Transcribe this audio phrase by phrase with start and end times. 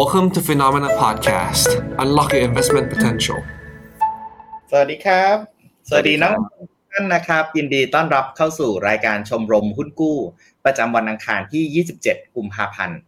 [0.00, 1.68] Welcome to Phenomena Podcast.
[2.02, 3.38] Unlock your investment potential.
[4.70, 5.36] สวัสดีครับ
[5.88, 6.38] สวัสดีน้อง
[6.92, 10.18] ท่านนะครับ ยินดีต้อนรับเข้าสู่รายการชมรมหุ้นกู้
[10.64, 12.98] ประจำวันอังคารที่ 27 กุมภาพันธ์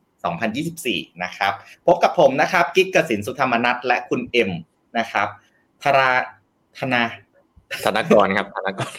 [0.57, 1.53] 2024 นะครับ
[1.87, 4.51] พบกับผมนะครับ กิ๊กกสินสุธรรมนัทและคุณเอ็ม
[4.99, 5.29] นะครับ
[5.83, 6.11] ธรา
[6.79, 7.03] ธนา
[7.85, 8.91] ธนกรครับธนกร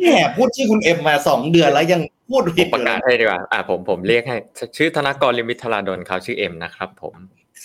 [0.00, 2.02] แหมพูดชื่อคุณเอ็มมาสองเดือนแล้วยัง
[2.32, 4.36] พูดผผิดมประกาศให้ดีกว่าอ่าผมผมเรียกให้
[4.76, 7.14] ชื่อธนกรลิมวิทราดลเขาชื่อเอ็มนะครับ ผม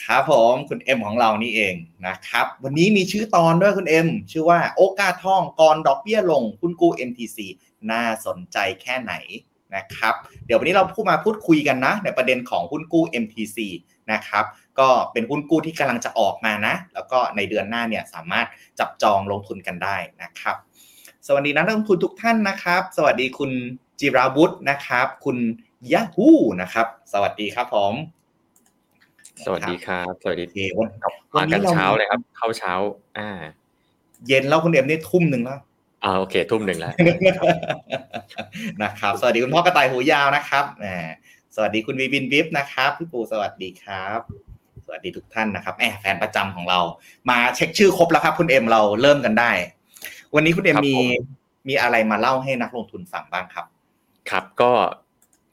[0.03, 1.75] ครับผมคุณเอ็มของเรานี่เอง
[2.07, 7.37] นะครับ วันนี้มีชื่อตอนด้วยคุณเอ็มชื่อว่าโอกาสทองกรดอกเบี้ยลงหุ้นกู้ MTC
[7.91, 9.13] น่าสนใจแค่ไหน
[9.75, 10.13] นะครับ
[10.45, 13.57] เดี๋ยววันนี้เราพูดมาพูดคุยกันนะ ในประเด็นของหุ้นกู้ MTC
[14.11, 14.45] นะครับ
[14.79, 18.47] ก็เป็นหุ้นกู้ที่กำลังจะออกมานะ แล้วก็ในเดือนหน้าเนี่ยสามารถ
[18.79, 20.55] จับจองลงทุนกันได้นะครับ
[21.27, 23.51] สวัสดีนักลงทุนทุกท่านนะครับ สวัสดีคุณ
[23.99, 25.37] จิราวุฒนะครับ คุณ
[25.93, 26.29] ยะฮู
[26.61, 27.93] นะครับ สวัสดีครับผม
[29.45, 30.89] สวัสดีครับ สวัสดีโอเควัน
[31.35, 32.73] มากันเช้าเลยครับ เข้าเช้า
[33.17, 33.29] อ่า
[34.27, 35.59] เย็นแล้วคุณเอ็มนี่ทุ่มหนึ่งแล้ว
[36.03, 36.93] อ่าโอเค ทุ่มหนึ่งแล้ว
[38.83, 40.85] นะครับ สวัสดีคุณพ่อกระต่ายหูยาวนะครับแหม
[41.55, 44.19] สวัสดีคุณวีบินวิฟนะครับพี่ปูสวัสดีครับ
[44.85, 46.79] สวัสดีทุกท่านนะครับแหมแฟนประจำของเรา
[47.29, 49.51] มาเช็คชื่อครบแล้วครับ คุณเอ็มเราเริ่มกันได้
[50.35, 51.09] วันนี้คุณเอ็มครับมีผม
[51.69, 53.65] มีอะไรมาเล่าให้นักลงทุนฟังบ้างครับ
[54.31, 54.71] ครับก็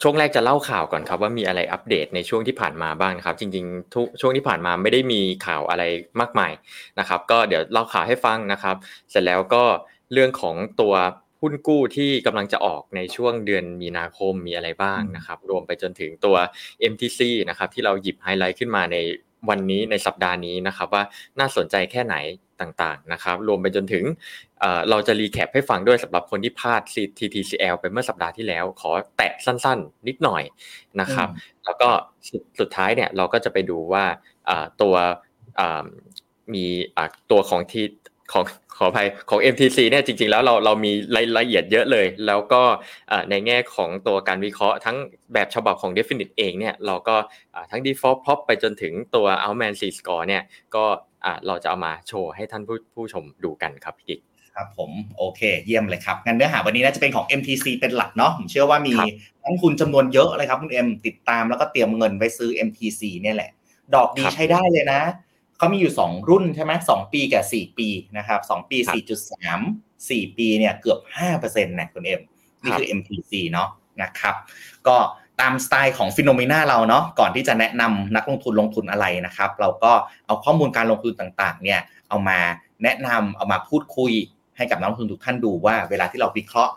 [0.03, 5.83] ช่วงแรกจะเล่าข่าวก่อนครับว่ามีอะไรอัปเดตในช่วงที่ผ่านมาบ้างครับจริงๆทุกช่วงที่ผ่านมาไม่ได้มีข่าวอะไร
[6.20, 6.53] มากมาย
[6.98, 8.77] นะครับ ก็เดี๋ยวเล่าข่าวให้ฟังนะครับ
[9.11, 9.64] เสร็จแล้วก็
[10.12, 10.95] เรื่องของตัว
[11.41, 16.36] หุ้นกู้ที่กำลังจะออกในช่วงเดือนมีนาคมมีอะไรบ้างนะครับ รวมไปจนถึงตัว
[16.92, 18.97] MTC นะครับที่เราหยิบไฮไลท์ขึ้นมาใน
[19.48, 21.03] วันนี้ในสัปดาห์นี้นะครับว่า
[21.39, 22.17] น่าสนใจแค่ไหน
[22.61, 24.05] ต่างๆนะครับรวมไปจนถึง
[24.61, 26.83] เอ่อเราจะ recap ให้ฟังด้วยสำหรับคนที่พลาด
[27.19, 30.42] TTCL ไปเมื่อสัปดาห์ที่แล้ว ขอแตะสั้นๆ นิดหน่อย
[31.01, 31.28] นะครับ
[31.64, 31.89] แล้วก็
[32.28, 34.05] สุดสุดท้ายเนี่ยเราก็จะไปดูว่า
[34.48, 34.95] อ่าตัว
[35.61, 35.84] อ่า
[36.55, 37.83] มีอ่าตัวของที
[38.35, 38.45] ของ
[38.79, 42.63] ขออภัยของ MTC เนี่ยจริงๆแล้วเราเรามีรายละเอียดเยอะเลย แล้วก็
[43.11, 44.97] อ่าในแง่ของตัวการวิเคราะห์ทั้ง
[45.35, 47.17] แบบฉบับของ Definite เองเนี่ยเราก็
[47.55, 50.42] อ่าทั้ง default prop ไปจนถึงตัว Outman C score เนี่ย
[50.75, 50.85] ก็
[51.25, 54.20] อ่าเราจะเอามาโชว์ให้ท่านผู้ผู้ชมดูกันครับพี่กิ๊ก
[54.55, 59.08] ครับผมโอเคเยี่ยมเลยครับงั้นเนื้อหาวันนี้น่าจะเป็นของ MTC เป็นหลักเนาะผมเชื่อว่ามีครับ
[59.42, 63.51] นักลงทุนจำนวนเยอะเลยครับคุณเอ็มติดตามแล้วก็เตรียมเงินไว้ซื้อ MTC เนี่ยแหละ
[63.95, 65.01] ดอกดีครับใช้ได้เลยนะ
[65.59, 68.95] เขามีอยู่ 2 รุ่นใช่ไหมสองปีกับ 4 ปีนะครับสองปีครับ
[70.09, 70.98] 4.3 4 ปีเนี่ยเกือบ
[71.35, 72.20] 5%นะคุณเอ็ม
[72.63, 73.69] นี่คือ MTC เนาะ
[74.03, 74.35] นะครับ
[74.89, 74.97] ก็
[75.41, 79.93] ตามสไตล์ของฟิโนเมนาเราเนาะก่อนที่จะแนะนำนักลงทุนลงทุนอะไรนะครับ เราก็
[80.27, 82.39] เอาข้อมูลการลงทุนต่างๆ เนี่ยเอามา
[82.83, 84.13] แนะนำเอามาพูดคุย
[84.57, 86.73] ให้กับนักลงทุนทุกท่านดูว่าเวลาที่เราวิเคราะห์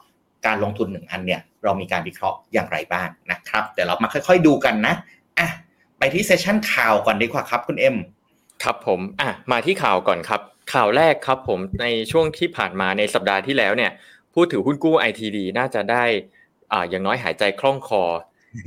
[0.45, 4.93] การลงทุนหนึ่งอันเนี่ยเรามีการวิเคราะห์อย่างไรบ้างนะครับเดี๋ยวเรามาค่อย ๆ ดูกันนะ
[5.39, 5.49] อะ
[5.99, 7.95] ไปที่เซสชันข่าวก่อนดีกว่าครับคุณเอ็ม
[8.63, 10.41] ครับผมอะมาที่ข่าวก่อนครับ
[10.73, 13.91] ข่าวแรกครับผมในช่วงที่ผ่านมาในสัปดาห์ที่แล้วเนี่ย
[14.33, 16.03] ผู้ถือหุ้นกู้ ITD น่าจะได้
[16.71, 18.03] อ่าอย่างน้อยหายใจคล่องคอ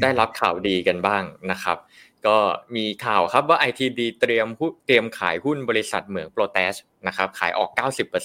[0.02, 1.78] ได้รับข่าวดีกันบ้างนะครับ
[2.26, 2.36] ก็
[2.76, 6.74] มีข่าวครับว่า ITD เตรียมหุ้นเตรียมขายหุ้นบริษัทเหมืองโปแตช
[7.06, 7.70] นะครับขายออก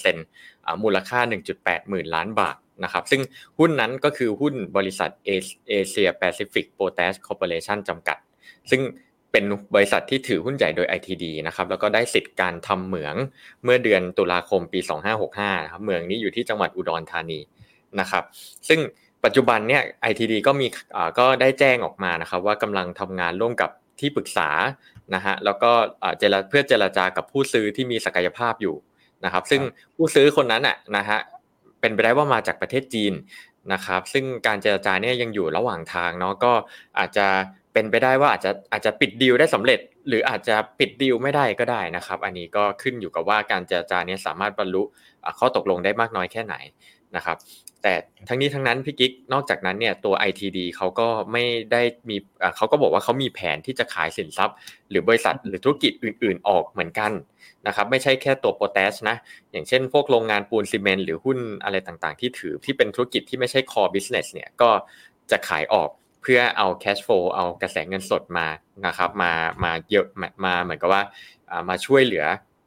[0.06, 1.20] 90%อ่ามูลค่า
[1.54, 3.22] 1.8 หมื่นล้านบาทนะครับซึ่ง
[3.58, 8.18] หุ้นนั้นก็คือหุ้นบริษัทเอเชียแปซิฟิกโปแตชคอร์ปอเรชั่นจำกัด
[8.70, 8.80] ซึ่ง
[9.36, 13.14] เป็นบริษัทที่ถือหุ้นใหญ่โดย ITD นะครับแล้วก็ได้สิทธิ์การทำเหมือง
[13.64, 14.80] เมื่อเดือนตุลาคมปี
[15.22, 17.40] 2565นะครับเหมืองนี้อยู่ที่จังหวัดอุดรธานี
[18.00, 18.24] นะครับ
[18.68, 18.80] ซึ่ง
[19.24, 20.66] ปัจจุบันเนี่ย ITD ก็มี
[21.18, 23.70] ก็ได้แจ้งออกมานะครับ ว่ากำลังทำงานร่วมกับ
[24.00, 24.48] ที่ปรึกษา
[25.14, 25.70] นะฮะแล้วก็
[26.18, 28.76] เจรเพื่อเจรจากับผู้ซื้อที่มีศักยภาพอยู่
[29.24, 29.62] นะครับ ซึ่ง
[29.96, 31.18] ผู้ซื้อคนนั้นอะนะฮะ
[31.80, 33.14] เป็นไปได้ว่ามาจากประเทศจีน
[33.72, 36.52] นะครับ ซึ่งการเจรจาเนี่ยยังอยู่ระหว่างทางเนาะก็
[36.98, 37.26] อาจจะ
[37.76, 44.82] เป็นไปได้ว่าอาจจะอาจจะปิดดีลได้สำเร็จ หรืออาจจะปิดดีลไม่ได้ก็ได้นะครับ อันนี้ก็ขึ้นอยู่กับว่าการเจรจาเนี้ยสามารถบรรลุ
[45.38, 46.54] ข้อตกลงได้มากน้อยแค่ไหน
[47.16, 47.36] นะครับ
[47.82, 47.92] แต่
[48.28, 52.16] ทั้งนี้ทั้งนั้นพี่กิ๊กนอกจากนั้นเนี่ยตัว ITD เขาก็ไม่ได้มี
[52.56, 54.56] เขาก็บอกว่าเขามีแผนที่จะขายสินทรัพย์
[54.90, 57.12] หรือบริษัทหรือธุรกิจอื่น ๆ ออกเหมือนกัน
[57.66, 59.16] นะครับไม่ใช่แค่ตัวโปรเตสนะ
[59.52, 64.70] อย่างเช่น พวกโรงงานปูนซีเมนต์หรือหุ้นอะไรต่างๆ ที่ถือที่เป็นธุรกิจที่ไม่ใช่ core business เนี่ยก็
[65.30, 65.90] จะขายออก
[66.26, 68.46] พื่อเอา cash flow เอากระแสเงินสดมา
[68.86, 69.32] นะครับมา
[69.64, 71.02] มาเยอะมามาเหมือนกับว่า
[71.50, 72.24] อ่ามาช่วยเหลือ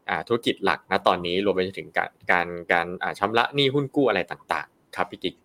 [0.10, 5.36] อ่าธุรกิจหลักนะตอนนี้รวมไปถึงการการการอ่าชำระหนี้หุ้นกู้อะไรต่างๆ ครับพี่กิ๊ก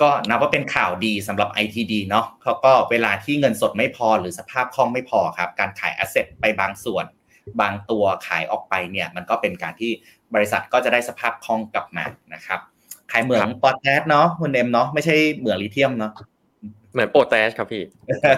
[0.00, 7.04] ก็นับว่าเป็นข่าวดีสำหรับ ITD เนาะเขาก็เวลาที่เงินสดไม่พอหรือสภาพคล่องไม่พอครับ การขายแอสเซทไปบางส่วน
[7.60, 9.92] บางตัวขายออกไปเนี่ยมันก็เป็นการที่
[10.34, 12.04] บริษัทก็จะได้สภาพคล่องกลับมา
[12.34, 12.60] นะครับ
[13.12, 16.12] ขายเหมืองปอแทสเนาะคุณเอ็มเนาะไม่ใช่เหมืองลิเธียมเนาะ
[16.92, 17.84] เหมือนโปรแตสครับพี่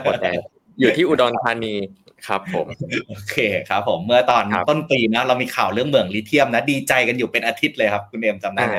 [0.03, 0.41] โปรแตส
[0.81, 1.75] อยู่ที่อุดรธานี
[2.29, 2.67] ครับผม
[3.09, 3.37] โอเค
[3.69, 8.77] ครับผมเมื่อตอนครับต้นปีนะเรามีข่าวเรื่องเหมืองลิเธียมนะดีใจกันอยู่เป็นอาทิตย์เลยครับ คุณเอ็มจำได้ไหม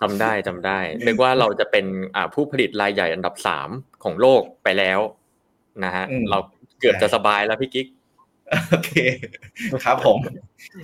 [0.00, 3.68] จำได้จำได้นึกว่าเราจะเป็นอ่าผู้ผลิตรายใหญ่อันดับสาม
[4.04, 5.00] ของโลกไปแล้ว
[5.84, 6.38] นะฮะอืมเรา
[6.80, 7.86] เกือบจะสบายแล้วพี่กิ๊ก
[8.70, 8.90] โอเค
[9.84, 10.18] ครับผม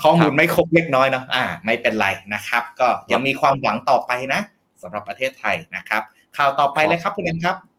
[0.03, 4.41] ข้อมูลไม่ครบเล็กน้อยเนาะอ่า ไม่เป็นไรนะครับ ก็ยังมีความหวังต่อไปนะ
[4.83, 6.03] สำหรับประเทศไทยนะครับ
[6.37, 7.70] ข่าวต่อไปเลยครับคุณเอ็มครับอะ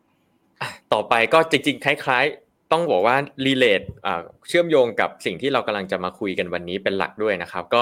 [0.94, 3.82] ต่อไปก็จริงๆ คล้ายๆ ต้องบอกว่า relate
[4.48, 7.82] เชื่อมโยงกับสิ่งที่เรากำลังจะมาคุยกันวันนี้เป็นหลักด้วยนะครับ ก็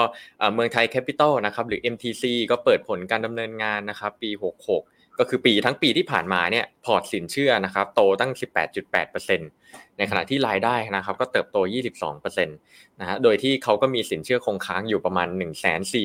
[0.54, 4.30] เมืองไทยแคปิตอลนะครับหรือ MTC ก็เปิดผลการดำเนินงานนะครับปี
[4.70, 8.32] 66 ก็คือปีทั้งปีที่ผ่านมาเนี่ยพอร์ตสินเชื่อนะครับโตตั้ง
[8.94, 11.56] 18.8%ในขณะที่รายได้นะครับก็เติบโต
[12.04, 15.28] 22%นะฮะโดยที่เขาก็มีสินเชื่อคงค้างอยู่ประมาณ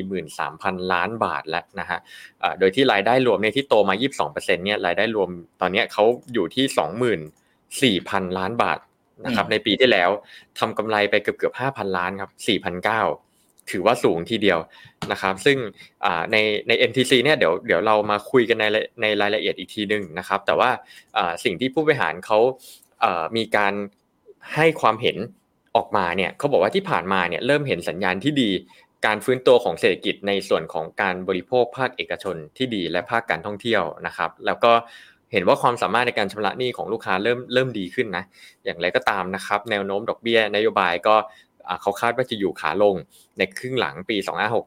[0.08, 2.00] 143,000 ล้านบาทแล้วนะฮะ
[2.44, 3.96] อ่าโดยที่รายได้รวมเนี่ยที่โตมา
[4.26, 5.30] 22%เนี่ยรายได้รวม
[5.62, 6.04] ตอนเนี้ยเขา
[6.34, 6.66] อยู่ที่
[8.02, 8.80] 24,000 ล้านบาท
[9.26, 10.10] นะครับอืมในปีที่แล้ว
[10.60, 13.25] ทำกำไรไปเกือบเกือบ5,000 ล้านครับ4,900
[13.72, 14.60] ถือว่าสูงทีเดียว
[15.12, 15.58] นะครับ ซึ่ง
[16.32, 18.66] ในใน MTC เนี่ยเดี๋ยวเดี๋ยวเรามาคุยกันใน
[19.02, 20.70] ในรายละเอียดอีกทีหนึ่งนะครับ แต่ว่า
[21.44, 22.40] สิ่งที่ผู้บริหารเขา
[23.38, 23.74] มีการ
[24.56, 25.18] ให้ความเห็น
[25.76, 28.50] ออกมาเนี่ยเขาบอกว่าที่ผ่านมาเนี่ยเริ่มเห็นสัญญาณที่ดี
[29.06, 34.72] การฟื้นตัวของเศรษฐกิจในส่วนของการบริโภคภาคเอกชนที่ดีและภาคการท่องเที่ยวนะครับ แล้วก็
[35.32, 38.24] เห็นว่าความสามารถในการชำระหนี้ของลูกค้าเริ่มเริ่มดีขึ้นนะ
[38.66, 41.16] อย่างไรก็ตามนะครับ แนวโน้มดอกเบี้ยนโยบายก็
[41.82, 42.96] เขาคาดว่าจะอยู่ขาลง
[43.38, 44.18] ในครึ่งหลังปี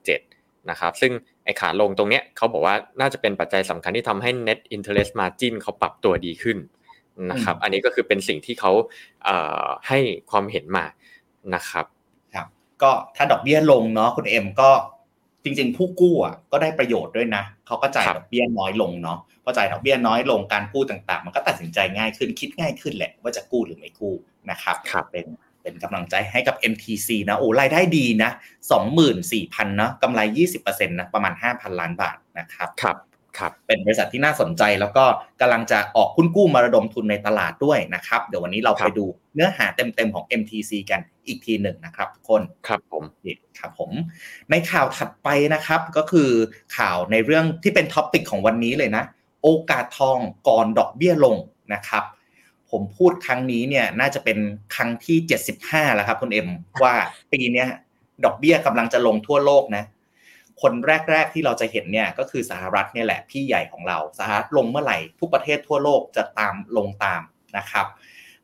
[0.09, 1.13] 2567 นะครับ ซึ่ง
[1.45, 6.59] ไอ้ขาลงตรงเนี้ยเขาบอกว่าน่าจะเป็นปัจจัยสำคัญที่ทำให้ net interest margin เขาปรับตัวดีขึ้น
[7.31, 8.73] นะครับ อันนี้ก็คือเป็นสิ่งที่เขา
[9.25, 9.99] เอ่อให้
[10.31, 10.85] ความเห็นมา
[11.55, 11.87] นะครับ
[12.35, 12.47] ครับ
[12.83, 14.71] ก็ถ้าดอกเบี้ยลงเนาะคุณเอ็มก็
[15.45, 24.15] จริง ๆ ผู้กู้อะก็ได้ประโยชน์ด้วยนะเขาก็จ่ายครับดอกเบี้ยน้อยลงเนาะพอจ่ายดอกเบี้ยน้อยลงการกู้ต่างๆ มันก็ตัดสินใจง่ายขึ้นคิดง่ายขึ้นแหละว่าจะกู้หรือไม่กู้
[24.51, 25.27] นะครับครับเป็น
[25.63, 28.31] เป็นกำลังใจให้กับ MTC นะโอ้รายได้ดีนะ
[29.09, 30.21] 24,000เนาะกำไร
[30.55, 32.97] 20%นะประมาณ 5,000 ล้านบาทนะครับครับ
[33.39, 35.05] ครับเป็นบริษัทที่น่าสนใจแล้วก็
[35.41, 43.05] กำลังจะออกหุ้นกู้มาระดมทุนในตลาดด้วยนะครับ เดี๋ยววันนี้เราครัไปบดูเนื้อหาเต็มๆของ MTC กันอีกทีหนึ่งนะครับทุกคนครับผม
[43.59, 43.91] ครับผม
[44.51, 46.31] ในข่าวถัดไปนะครับก็คือ
[46.77, 49.05] ข่าวในเรื่องที่เป็นท็อปิกของวันนี้เลยนะ
[49.43, 50.19] โอกาสทอง
[50.49, 51.37] ก่อนดอกเบี้ยลง
[51.75, 52.05] นะครับ
[52.71, 54.39] ผมพูดครั้งนี้เนี่ยน่าจะเป็น
[54.75, 55.19] ครั้งที่
[55.57, 56.49] 75 แล้วครับคุณเอ็ม
[56.83, 56.95] ว่า
[57.33, 57.65] ปีนี้
[58.25, 59.85] ดอกเบี้ยกำลังจะลงทั่วโลกนะ
[60.63, 60.73] คน
[61.11, 67.23] แรก ๆที่เราจะเห็นเนี่ยก็คือสหรัฐเนี่ยแหละพี่ใหญ่ของเราสหรัฐลงเมื่อไหร่ทุกประเทศทั่วโลกจะตามลงตาม
[67.57, 67.87] นะครับ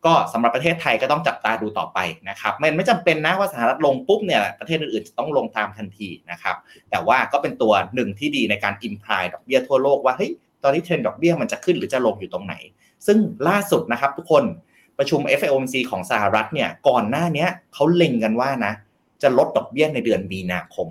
[0.05, 1.99] ก็สำหรับประเทศไทยก็ต้องจับตาดูต่อไป
[2.29, 6.57] นะครับมันไม่จำเป็นนะว่าสหรัฐลงปุ๊บเนี่ยประเทศอื่นๆจะต้องลงตามทันทีนะครับ
[6.91, 10.31] แต่ว่าก็เป็นตัวหนึ่งที่ดีในการอิมพลายดอกเบี้ยทั่วโลกว่าเฮ้ย
[10.63, 12.55] ตอนนี้เทรนด์ดอกเบี้ยมันจะขึ้นหรือจะลงอยู่ตรงไหน
[13.07, 13.19] ซึ่ง
[13.49, 14.45] ล่าสุดนะครับทุกคน
[14.99, 18.73] ประชุม FOMC ของสหรัฐเนี่ยก่อนหน้านี้เขาเล็งกันว่านะ
[19.23, 20.89] จะลดดอกเบี้ยในเดือนมีนาคม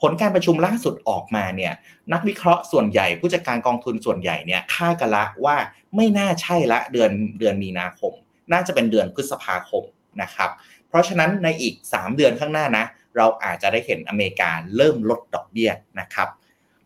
[0.00, 1.72] ผลการประชุมล่าสุดออกมาเนี่ย
[2.12, 5.56] นักวิเคราะห์ส่วนใหญ่ผู้จัดการกองทุนส่วนใหญ่เนี่ยคาดกันละว่า
[5.96, 8.12] ไม่น่าใช่ละเดือนเดือนมีนาคม
[8.52, 9.82] น่าจะเป็นเดือนพฤษภาคม
[10.22, 10.50] นะครับ
[10.88, 12.84] เพราะฉะนั้นในอีก 3 เดือนข้างหน้านะ
[13.16, 16.28] เราอาจจะได้เห็นอเมริกาเริ่มลดดอกเบี้ยนะครับ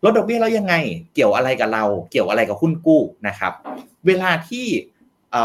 [0.07, 0.75] ลดดอกเบี้ยแล้วยังไง
[1.13, 3.53] เกี่ยวอะไรกับเรา เกี่ยวอะไรกับหุ้นกู้นะครับ
[4.07, 4.65] เวลาที่
[5.35, 5.37] อ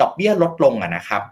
[0.00, 1.22] ดอกเบี้ยลดลงอะนะครับ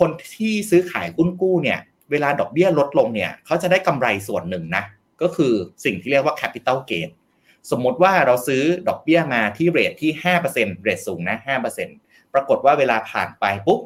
[0.00, 1.78] คนที่ซื้อขายหุ้นกู้เนี่ย
[2.10, 4.84] เวลาดอกเบี้ยลดลงเนี่ยเขาจะได้กำไรส่วนหนึ่งนะ
[5.22, 5.52] ก็คือ
[5.84, 7.08] สิ่งที่เรียกว่า capital gain
[7.70, 10.10] สมมติว่าเราซื้อดอกเบี้ยมาที่เรทที่
[10.46, 11.36] 5%เรทสูงนะ
[11.86, 13.80] 5%ปรากฏว่าเวลาผ่านไปปุ๊บ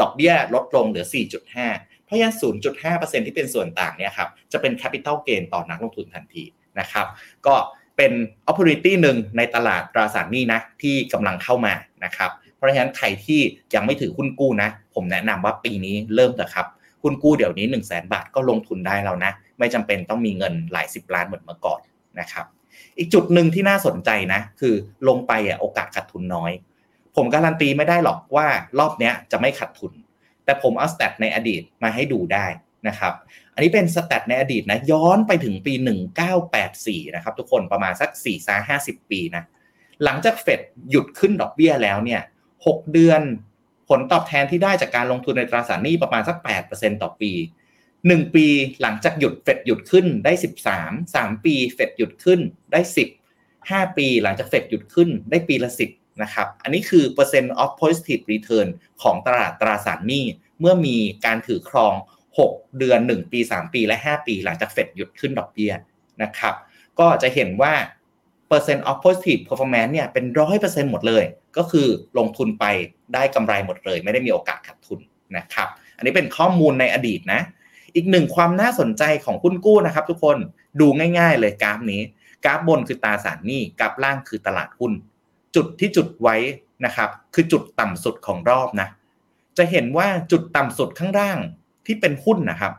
[0.00, 1.06] ดอกเบี้ยลดลงเหลือ
[1.54, 2.34] 4.5 เพราะฉะนั้น
[2.80, 6.44] 0.5%ที่เป็นส่วนต่างเนี่ยครับ จะเป็น capital gain ต่อนักลงทุนทันที
[6.80, 7.06] นะครับ
[7.46, 7.54] ก็
[7.96, 8.12] เป็น
[8.48, 11.72] opportunity หนึ่งในตลาดตราสารหนี้นะที่กำลังเข้ามา
[12.04, 13.40] นะครับ เพราะฉะนั้นใครที่
[13.74, 16.66] ยังไม่ถือหุ้นกู้นะ ผมแนะนำว่าปีนี้เริ่มเถอะครับ
[17.02, 21.80] หุ้นกู้เดี๋ยวนี้ 1 0 0 0 0แบาทก็ลงทุนได้แล้วนะ ไม่จำเป็นต้องมีเงินหลายสิบล้านเหมือนเมื่อก่อน
[22.20, 22.46] นะครับ
[22.98, 24.74] อีกจุดหนึ่งที่น่าสนใจนะ คือ
[25.08, 26.52] ลงไปอะโอกาสขาดทุนน้อย
[27.16, 28.46] ผมการันตีไม่ได้หรอกว่า
[28.78, 29.92] รอบเนี้ยจะไม่ขาดทุน
[30.44, 32.46] แต่ผมเอาสแตทในอดีตมาให้ดูได้
[32.88, 33.12] นะครับ
[33.54, 35.74] อันนี้เป็นสแตทในอดีตนะย้อนไปถึงปี
[36.44, 39.44] 1984 นะครับทุกคนประมาณสัก4 5 50 ปีนะ
[40.04, 40.60] หลังจากเฟด
[40.90, 42.20] หยุดขึ้นดอกเบี้ยแล้วเนี่ย
[42.56, 43.22] 6เดือน
[43.88, 46.36] ผลตอบแทนที่ได้จากการลงทุนในตราสารหนี้ประมาณสัก
[46.70, 47.32] 8%ต่อปี
[47.82, 48.46] 1 ปี
[48.82, 50.32] หลังจากหยุดเฟดหยุดขึ้นได้
[50.74, 52.40] 13 3 ปีเฟดหยุดขึ้น
[52.72, 52.80] ได้
[53.36, 58.68] 10 5 ปีหลังจากเฟดหยุดขึ้นได้ปีละ 10นะครับอันนี้คือเปอร์เซ็นต์ of positive return
[59.02, 60.24] ของตลาดตราสารหนี้
[60.60, 61.94] เมื่อมีการถือครอง
[62.40, 65.72] 6 เดือน 1 ปี 3 ปีและ 5 ปี หลังจากเฟดหยุดขึ้นดอกเบี้ย
[66.22, 66.54] นะครับ
[66.98, 67.74] ก็จะเห็นว่า
[68.48, 71.24] เปอร์เซ็นต์ of positive performance เนี่ยเป็นร้อยเปอร์เซ็นต์หมดเลย
[71.56, 71.86] ก็คือ
[72.18, 72.64] ลงทุนไป
[73.14, 75.00] ได้กำไรหมดเลย ไม่ได้มีโอกาสขาดทุน
[75.36, 77.40] นะครับอันนี้เป็นข้อมูลในอดีตนะ
[77.94, 80.36] อีกหนึ่งความน่าสนใจของหุ้นกู้นะครับ ทุกคน
[80.80, 80.86] ดู
[81.18, 82.00] ง่ายๆเลยกราฟนี้
[82.44, 84.92] กราฟบนคือตราสารหนี้กราฟล่างคือตลาดหุ้น
[85.56, 86.36] จุดที่จุดไว้
[86.84, 88.88] นะครับ คือจุดต่ำสุดของรอบนะ
[89.58, 91.38] จะเห็นว่าจุดต่ำสุดข้างล่าง
[91.86, 92.72] ที่เป็นหุ้นนะครับ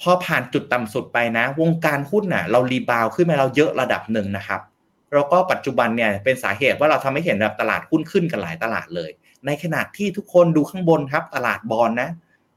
[0.00, 4.60] พอผ่านจุดต่ำสุดไปนะ วงการหุ้นน่ะ เรารีบาวขึ้นมาเราเยอะระดับหนึ่งนะครับ
[5.14, 9.10] แล้วก็ปัจจุบันเนี่ยเป็นสาเหตุว่าเราทำให้เห็นแบบตลาดหุ้นขึ้นกันหลายตลาดเลย
[9.46, 12.10] ในขณะที่ทุกคนดูข้างบนครับ ตลาดบอลนะ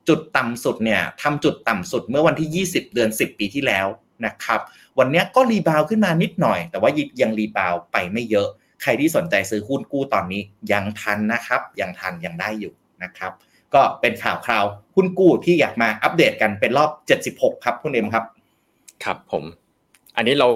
[0.08, 3.88] จุดต่ำสุดเนี่ยทำจุดต่ำสุดเมื่อวันที่ 20 เดือน 10 ปีที่แล้ว
[4.26, 4.60] นะครับ
[5.00, 6.92] วันนี้ก็รีบาวขึ้นมานิดหน่อย แต่ว่า
[7.22, 8.48] ยังรีบาวไปไม่เยอะ
[8.82, 10.42] ใครที่สนใจซื้อหุ้นกู้ตอนนี้
[10.72, 13.32] ยังทันนะครับ ยังทันยังได้อยู่นะครับ
[13.76, 14.66] ก็เป็นข่าวคราว
[14.96, 16.90] หุ้นกู้ที่อยากมาอัปเดตกันเป็นรอบ
[17.36, 18.24] 76 ครับคุณเอ็มครับ
[19.04, 19.44] ครับผม
[20.18, 20.48] อันนี้เรา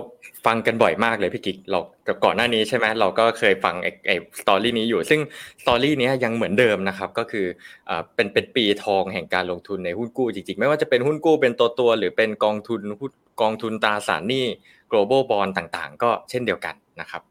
[0.45, 1.79] ฟังกันบ่อยมากเลยพี่กิ๊กเรา
[2.23, 5.19] ก่อนหน้านี้ใช่ไหมเราก็เคยฟังไอ้ไอ้สตอรี่นี้อยู่ ซึ่ง
[5.61, 7.45] สตอรี่นี้ยังเหมือนเดิมนะครับก็คือ
[7.89, 13.11] อ่าเป็นเป็นปีทองแห่งการลงทุนในหุ้นกู้จริงๆ ไม่ว่าจะเป็นหุ้นกู้เป็นตัวตัวหรือเป็นกองทุนหุ้น
[13.41, 14.45] กองทุนตราสารหนี้
[14.91, 17.21] global bond ต่างๆ ก็เช่นเดียวกันนะครับ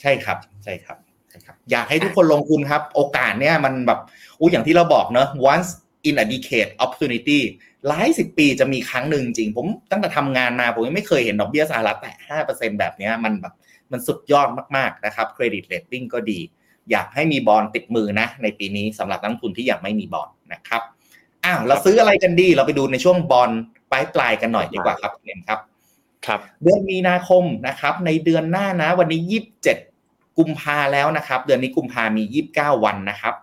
[0.00, 1.03] ใช่ครับใช่ครับใช่
[1.44, 4.00] ครับอยากให้ทุกคนลงทุนครับ โอกาสเนี่ยมันแบบ
[4.38, 5.70] อู้อย่างที่เราบอกเนอะ once
[6.08, 7.40] in a decade opportunity
[7.88, 13.54] หลายสิบปีจะมีครั้งหนึ่งจริง ผมตั้งแต่ทำงานมาผมยังไม่เคยเห็นดอกเบี้ยสหรัฐแตะห้าเปอร์เซ็นแบบนี้มันแบบ
[13.92, 16.38] มันสุดยอดมากๆนะครับเครดิตเรตติ้งก็ดี
[16.90, 20.82] อยากให้มีบอลติดมือนะ ในปีนี้สำหรับนักลงทุนที่ยังไม่มี bond นะครับ
[21.44, 23.50] อ้าวเราซื้ออะไรกันดี เราไปดูในช่วงบอล
[23.90, 25.60] ปลายปลายกันหน่อยดีกว่าครับเอ็มครับ
[26.26, 29.78] ครับ เดือนมีนาคมนะครับ ในเดือนหน้านะ วันนี้ยี่สิบเจ็ด
[30.38, 33.34] กุมภาแล้วนะครับ เดือนนี้กุมภามียี่สิบเก้าวันนะครับ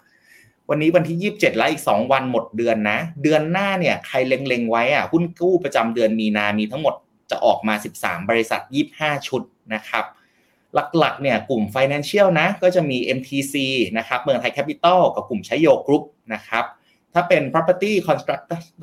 [0.70, 6.96] วันนี้วันที่ยี่สิบเจ็ดแล้วอีกสองวันหมดเดือนนะ เดือนหน้าเนี่ยใครเล็งๆไว้อะหุ้นกู้ประจำเดือนมีนามีทั้งหมด
[7.32, 8.62] จะออกมา 13 บริษัท
[8.96, 9.42] 25 ชุด
[9.74, 10.06] นะครับ
[10.98, 13.56] หลักๆเนี่ยกลุ่ม Financial นะ ก็จะมี MTC
[13.98, 16.66] นะครับเมืองไทยแคปิตอลกับกลุ่มใช้โยกรุ๊ปนะครับ
[17.14, 17.92] ถ้าเป็น property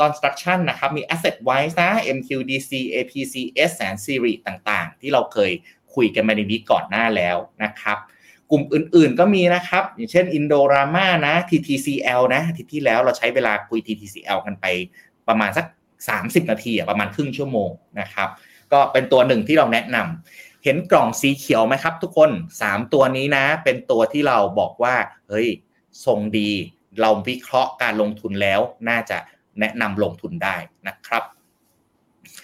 [0.00, 3.34] construction นะครับ มี asset wise นะ MQDC APC
[3.68, 5.50] S แสน Siri ต่างๆ ที่เราเคย
[5.98, 7.98] คุยกันมาในนี้ก่อนหน้าแล้วนะครับ
[8.50, 14.66] กลุ่มอื่นๆก็มีนะครับ อย่างเช่น Indorama นะ TTCL นะทิตที่แล้วเราใช้เวลาคุย TTCL กันไป
[15.28, 15.66] ประมาณสัก
[16.08, 18.28] 30 นาทีอะประมาณครึ่งชั่วโมงนะครับ
[18.72, 22.30] ก็เป็นตัวหนึ่งที่เราแนะนำเห็นกล่องสีเขียวไหมครับ ทุกคน
[22.62, 24.94] 3 ตัวนี้นะ เป็นตัวที่เราบอกว่า
[25.28, 25.48] เฮ้ย
[26.06, 26.50] ทรงดี
[27.00, 29.18] เราวิเคราะห์การลงทุนแล้วน่าจะ
[29.60, 30.56] แนะนำลงทุนได้
[30.88, 31.22] นะครับ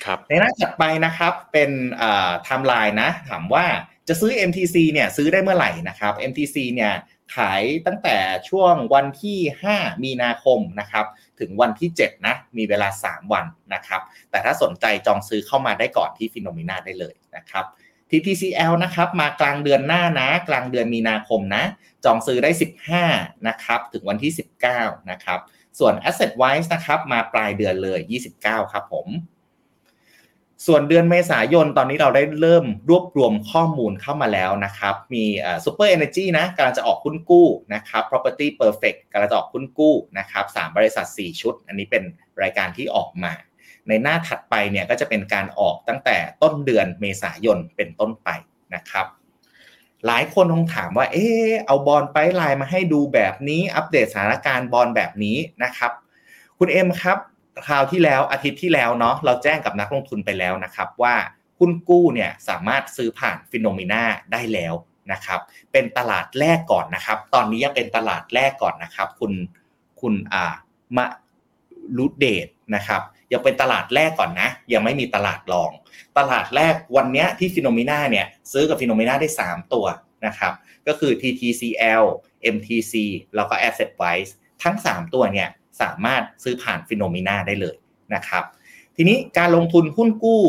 [0.04, 3.66] ครับในหน้าถัดไปนะครับเป็นไทม์ไลน์นะ ถามว่า
[4.08, 6.92] จะซื้อ MTC เนี่ยซื้อได้เมื่อไหร่นะครับ MTC เนี่ย
[7.36, 8.16] ขายตั้งแต่
[8.48, 9.38] ช่วงวันที่
[9.72, 11.06] 5 มีนาคมนะครับ
[11.40, 14.00] ถึงวันที่ 7 นะ มีเวลา 3 วันนะครับ
[14.30, 17.64] แต่ถ้าสนใจจองซื้อเข้ามาได้ก่อนที่ฟิโนเมนาได้เลยนะครับ
[18.10, 21.64] TTCL นะครับมากลางเดือนหน้านะ กลางเดือนมีนาคมนะ
[22.04, 22.50] จองซื้อได้
[22.98, 24.32] 15 นะครับ ถึงวันที่
[24.70, 25.40] 19 นะครับ
[25.78, 28.00] ส่วน Asset Wise นะครับ มาปลายเดือนเลย
[28.36, 29.06] 29 ครับผม
[30.66, 35.24] ส่วนเดือนเมษายนตอนนี้เราได้เริ่มรวบรวมข้อมูลเข้ามาแล้วนะครับ มี
[35.64, 42.02] Super Energy นะกำลังจะออกหุ้นกู้นะครับ Property Perfect กำลังจะออกหุ้นกู้นะครับสามบริษัท 4 ชุด อันนี้เป็น
[42.42, 43.32] รายการที่ออกมา
[43.88, 48.28] ในหน้าถัดไปเนี่ยก็จะเป็นการออกตั้งแต่ต้นเดือนเมษายนเป็นต้นไป
[48.74, 49.06] นะครับ
[50.06, 55.92] หลายคนคงถามว่า เออเอา bond pipeline มาให้ดูแบบนี้อัปเดตสถานการณ์บอลแบบนี้นะครับ
[56.58, 57.18] คุณเอ็มครับ
[57.66, 61.14] คราวที่แล้วอาทิตย์ที่แล้วเนาะเราแจ้งกับนักลงทุนไปแล้วนะครับ ว่า
[61.58, 64.74] หุ้นกู้เนี่ยสามารถซื้อผ่าน Finnomena ได้แล้ว
[65.12, 65.40] นะครับ
[65.72, 69.32] เป็นตลาดแรกก่อนนะครับ ตอนนี้ยังเป็นตลาดแรกก่อนนะครับ คุณ
[70.00, 70.54] คุณอ่า
[70.96, 71.06] มะ
[71.98, 75.70] รุเดตนะครับยังเป็นตลาดแรกก่อนนะ ยังไม่มีตลาดรอง
[76.18, 79.86] ตลาดแรกวันนี้ที่ Finnomena เนี่ยซื้อกับ Finnomena ได้ 3 ตัว
[80.26, 80.52] นะครับ
[80.86, 82.04] ก็คือ TTCL
[82.54, 82.94] MTC
[83.34, 84.32] แล้วก็ Asset Wise
[84.62, 85.48] ทั้ง 3 ตัวเนี่ย
[85.80, 87.76] สามารถซื้อผ่าน Finnomena ได้เลย
[88.14, 88.44] นะครับ
[88.96, 90.42] ทีนี้การลงทุนหุ้นกู้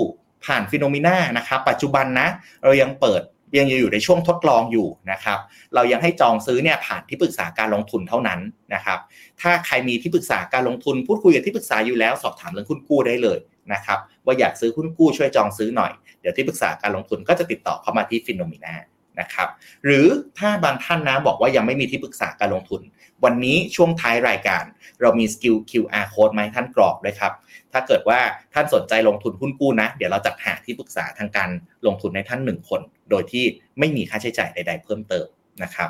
[0.45, 2.27] ผ่านฟิโนเมนานะครับปัจจุบันนะ
[2.63, 3.21] เรายังเปิด
[3.57, 5.39] ยังอยู่ในช่วงทดลองอยู่นะครับ
[5.75, 8.39] เรายังให้จองซื้อเนี่ยผ่านที่ปรึกษาการลงทุนเท่านั้น
[8.73, 8.99] นะครับ
[9.41, 13.39] ถ้าใครมีที่ปรึกษาการลงทุน พูดคุยกับที่ปรึกษาอยู่แล้วสอบถามเรื่องหุ้นกู้ได้เลย
[13.73, 15.91] นะครับ ว่าอยากซื้อหุ้นกู้ช่วยจองซื้อหน่อย
[16.21, 18.75] เดี๋ยวที่ปรึกษาการลงทุนก็จะติดต่อเข้ามาที่ฟิโนเมนา
[19.19, 19.49] นะครับ
[19.85, 20.05] หรือ
[20.37, 22.81] ถ้าบางท่านนะบอกว่ายังไม่มีที่ปรึกษาการลงทุน
[23.23, 24.63] วันนี้ช่วงท้ายรายการ
[25.01, 27.33] เรามีสกิล QR code มาให้ท่านกรอกด้วยครับ
[27.73, 28.19] ถ้าเกิดว่า
[28.53, 31.49] ท่านสนใจลงทุนหุ้นกู้นะ เดี๋ยวเราจัดหาที่ปรึกษาทางการ
[31.87, 33.45] ลงทุนให้ท่านหนึ่งคน โดยที่
[33.79, 35.27] ไม่มีค่าใช้จ่ายใด ๆ เพิ่มเติม
[35.63, 35.89] นะครับ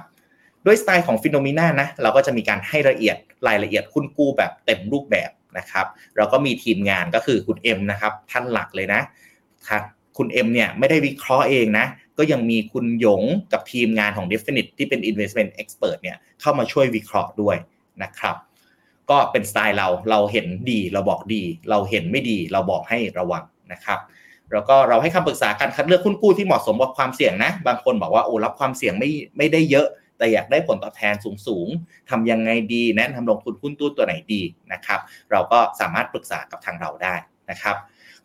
[0.65, 3.17] ด้วยสไตล์ของ Finnomena นะเราก็จะมีการให้ละเอียด
[3.47, 5.85] รายละเอียดหุ้นกู้แบบเต็มรูปแบบนะครับ
[6.17, 9.01] เราก็มีทีมงานก็คือคุณเอ็มนะครับท่านหลักเลยนะ
[10.17, 11.85] คุณเอ็มเนี่ยไม่ได้วิเคราะห์เองนะ
[12.17, 17.57] ก็ยังมีคุณหยงกับทีมงานของ Definit ที่เป็น Investment Expert เนี่ยเข้ามาช่วยวิเคราะห์ด้วย
[18.03, 18.35] นะครับ
[19.09, 23.43] ก็เป็นสไตล์เราเราเห็นดีเราบอกดี เราเห็นไม่ดีเราบอกให้ระวัง
[23.73, 23.99] นะครับ
[24.51, 31.13] แล้วก็เราให้คำปรึกษาการคัดเลือกหุ้นกู้ที่เหมาะสมกับความเสี่ยงนะ บางคนบอกว่าโอ้รับความเสี่ยงไม่ไม่ได้เยอะ แต่อยากได้ผลตอบแทน
[31.47, 34.41] สูงๆทำยังไงดีแนะนำลงทุนหุ้นกู้ตัวไหนดี
[34.73, 34.99] นะครับ
[35.31, 37.15] เราก็สามารถปรึกษากับทางเราได้
[37.49, 37.75] นะครับ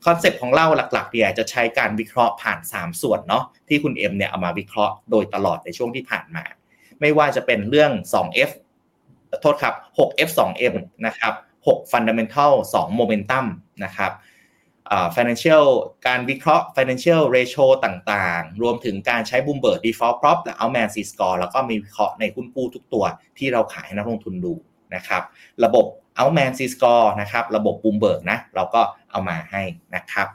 [0.07, 6.45] คอนเซปต์ของเราหลักๆเนี่ยจะใช้การวิเคราะห์ผ่าน 3 ส่วนเนาะที่คุณเอ็มเนี่ยเอามาวิเคราะห์โดยตลอดในช่วงที่ผ่านมา
[7.01, 8.51] ไม่ว่าจะเป็นเรื่อง 2F
[9.41, 10.75] โทษครับ 6F 2M
[11.07, 11.35] นะครับ
[11.67, 13.47] 6 Fundamental 2 Momentum
[13.85, 14.13] นะครับ
[15.17, 15.65] financial
[16.07, 23.05] การวิเคราะห์ financial ratio ต่างๆ รวมถึงการใช้ Bloomberg default prop และ Altman C score แล้วก็มีวิเคราะห์ในหุ้นกู้ทุกตัว
[23.39, 24.55] ที่เราขายให้นักลงทุนดู
[24.95, 25.23] นะครับ
[25.65, 25.87] ระบบ
[26.19, 29.63] Altman C score นะครับระบบ Bloomberg นะเราก็เอามาให้
[29.97, 30.29] นะครับ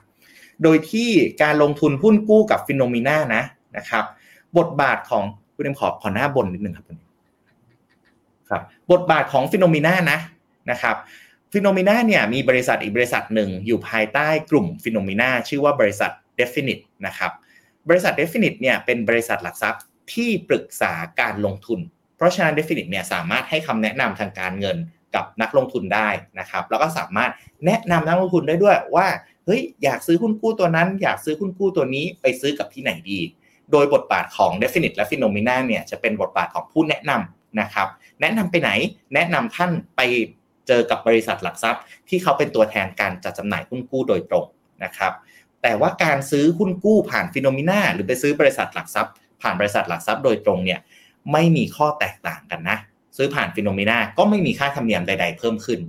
[0.64, 1.10] โดยที่
[1.42, 3.44] การลงทุนหุ้นกู้กับฟิโนมิน่านะ
[3.78, 4.06] นะครับ
[4.58, 5.24] บทบาทของ
[5.56, 6.86] คุณเอ็มขอขอหน้าบนนิดนึงครับ
[8.50, 10.20] ครับบทบาทของ Finnomena นะ
[10.72, 10.96] นะครับ
[11.54, 17.32] Finnomena เนี่ยมีบริษัทอีกบริษัทหนึ่งอยู่ภายใต้กลุ่ม Finnomena ชื่อว่าบริษัท Definit นะครับ
[17.90, 21.80] บริษัท Definite เนี่ยเป็นบริษัทหลักทรัพย์ที่ปรึกษาการลงทุน
[22.18, 24.78] เพราะฉะนั้น Definit เนี่ยสามารถให้คำแนะนำทางการเงิน
[25.16, 27.32] กับนักลงทุนได้นะครับ แล้วก็สามารถ
[27.66, 29.08] แนะนำนักลงทุนได้ด้วยว่า
[29.46, 33.20] เฮ้ยอยากซื้อหุ้นกู้ตัวนั้น อยากซื้อหุ้นกู้ตัวนี้ไปซื้อกับที่ไหนดี
[33.72, 37.88] โดยบทบาทของ Definit และ Finnomena เนี่ยจะเป็นบทบาทของผู้แนะนำนะครับ
[38.22, 38.72] แนะนำไปไหน
[39.14, 40.02] แนะนำท่านไป
[40.68, 44.46] เจอกับบริษัทหลักทรัพย์ ที่เขาเป็นตัวแทนการจัดจำหน่ายหุ้นกู้โดยตรง
[44.84, 45.14] นะครับ
[45.62, 50.80] แต่ว่าการซื้อหุ้นกู้ผ่าน Finnomena หรือไปซื้อบริษัทหลักทรัพย์ ผ่านบริษัทหลักทรัพย์โดยตรงเนี่ย
[51.32, 52.78] ไม่มีข้อแตกต่างกันนะ
[53.18, 55.80] ซื้อผ่าน Finnomena ก็ไม่มีค่าธรรมเนียมใด ๆ เพิ่มขึ้น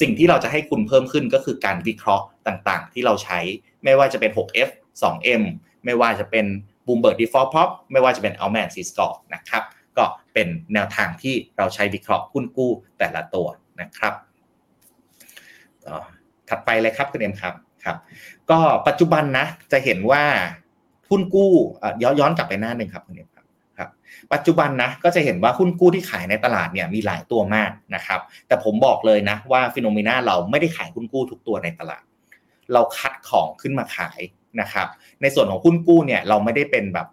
[0.00, 3.38] สิ่งที่เราจะให้คุณเพิ่มขึ้นก็คือการวิเคราะห์ต่างๆ ที่เราใช้
[3.84, 4.70] ไม่ว่าจะเป็น 6F
[5.02, 5.42] 2M
[5.84, 6.46] ไม่ว่าจะเป็น
[6.86, 9.62] Bloomberg Default Prop ไม่ว่าจะเป็น a l m a n C Score นะครับ
[9.98, 13.46] ก็เป็นแนวทางที่เราใช้วิเคราะห์หุ้นกู้แต่ละตัว
[13.80, 14.14] นะครับ
[16.48, 17.96] ถัดไปเลยครับคุณเอ็มครับครับ
[18.50, 20.24] ก็ปัจจุบันนะจะเห็นว่า
[21.10, 21.52] หุ้นกู้
[22.02, 23.33] ย้อนย้อนกลับไปหน้าหนึ่งครับคุณเอ็มครับครับ
[24.32, 32.02] ปัจจุบันนะก็จะเห็นว่าหุ้นกู้ที่ขายในตลาดเนี่ยมีหลายตัวมากนะครับ แต่ผมบอกเลยนะว่า Finnomena เราไม่ได้ขายหุ้นกู้ทุกตัวในตลาด
[32.72, 34.20] เราคัดของขึ้นมาขาย
[34.60, 34.88] นะครับ
[35.22, 37.06] ในส่วนของหุ้นกู้เนี่ยเราไม่ได้เป็นแบบ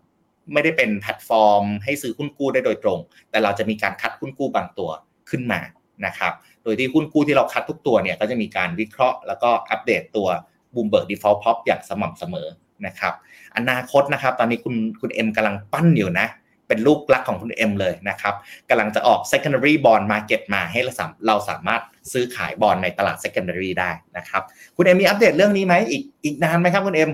[0.53, 4.89] ไม่ได้เป็นแพลตฟอร์ม ให้ซื้อหุ้นกู้ได้โดยตรง แต่เราจะมีการคัดหุ้นกู้บางตัว
[5.29, 5.61] ขึ้นมา
[6.05, 6.33] นะครับ
[6.63, 10.27] โดยที่หุ้นกู้ที่เราคัดทุกตัวเนี่ยก็จะมีการวิเคราะห์แล้วก็อัปเดตตัว
[10.73, 12.47] Bloomberg Default Prob อย่างสม่ำเสมอ
[12.85, 13.13] นะครับ
[13.57, 16.27] อนาคตนะครับ ตอนนี้คุณคุณเอ็มกำลังปั้นอยู่นะ
[16.71, 18.35] เป็นลูกรักของคุณเอ็มเลยนะครับ
[18.69, 21.81] กำลังจะออก secondary bond market มาให้เราสามเราสามารถ
[22.11, 24.43] ซื้อขายบอลในตลาด secondary ได้นะครับ
[24.77, 27.11] คุณเอ็มมีอัปเดตเรื่องนี้ไหมอีกอีกนานไหมครับคุณเอ็ม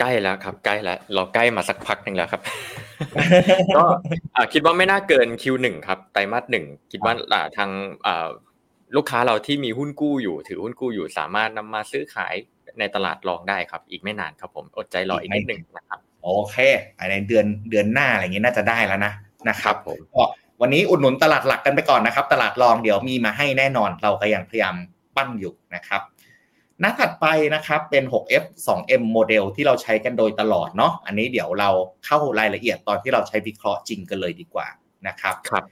[0.00, 2.42] ใกล้แล้วครับใกล้แล้วเราใกล้มาสักพักหนึ่งแล้วครับ
[3.76, 3.84] ก็
[4.52, 7.14] คิดว่าไม่น่าเกิน Q1 ครับไตรมาสหนึ่งคิดว่า
[7.56, 7.70] ทาง
[8.96, 12.34] ลูกค้าเราที่มีหุ้นกู้อยู่ ถือหุ้นกู้อยู่สามารถนำมาซื้อขาย
[12.78, 16.56] ในตลาดรองได้ครับ อีกไม่นานครับผมอดใจรออีกนิดหนึ่งนะครับ โอเค
[17.10, 19.12] ในเดือนเดือนหน้าอะไรเงี้ยน่าจะได้แล้วนะ
[19.48, 20.22] นะครับผมก็
[20.60, 24.74] วันนี้อุดหนุนตลาดหลักกันไปก่อนนะครับ ตลาดรองเดี๋ยวมีมาให้แน่นอนเราก็ยังพยายาม
[25.16, 26.02] ปั้นอยู่นะครับ
[26.80, 31.70] หน้าถัดไปนะครับเป็น 6F 2M โมเดลที่เราใช้กันโดยตลอดเนาะอันนี้เดี๋ยวเรา
[32.06, 34.66] เข้ารายละเอียดตอนที่เราใช้วิเคราะห์จริงกันเลยดีกว่า
[35.08, 35.64] นะครับครับ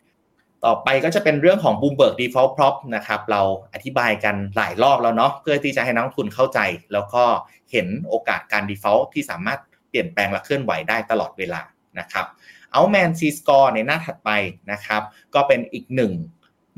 [0.65, 3.43] ต่อไปก็จะเป็นเรื่องของ Bloomberg Default Prop นะครับเรา
[3.75, 6.59] อธิบายกันหลายรอบแล้วเนาะเพื่อที่จะให้นักลงทุนเข้าใจ
[6.93, 7.25] แล้วก็
[7.73, 9.61] เห็นโอกาสการ default ที่สามารถ
[9.93, 11.63] เปลี่ยนแปลงและเคลื่อนไหวได้ตลอดเวลา
[11.99, 12.27] นะครับ
[12.75, 14.31] Altman Z-Score ในหน้าถัดไป
[14.73, 15.03] นะครับ
[15.35, 16.13] ก็เป็นอีกหนึ่ง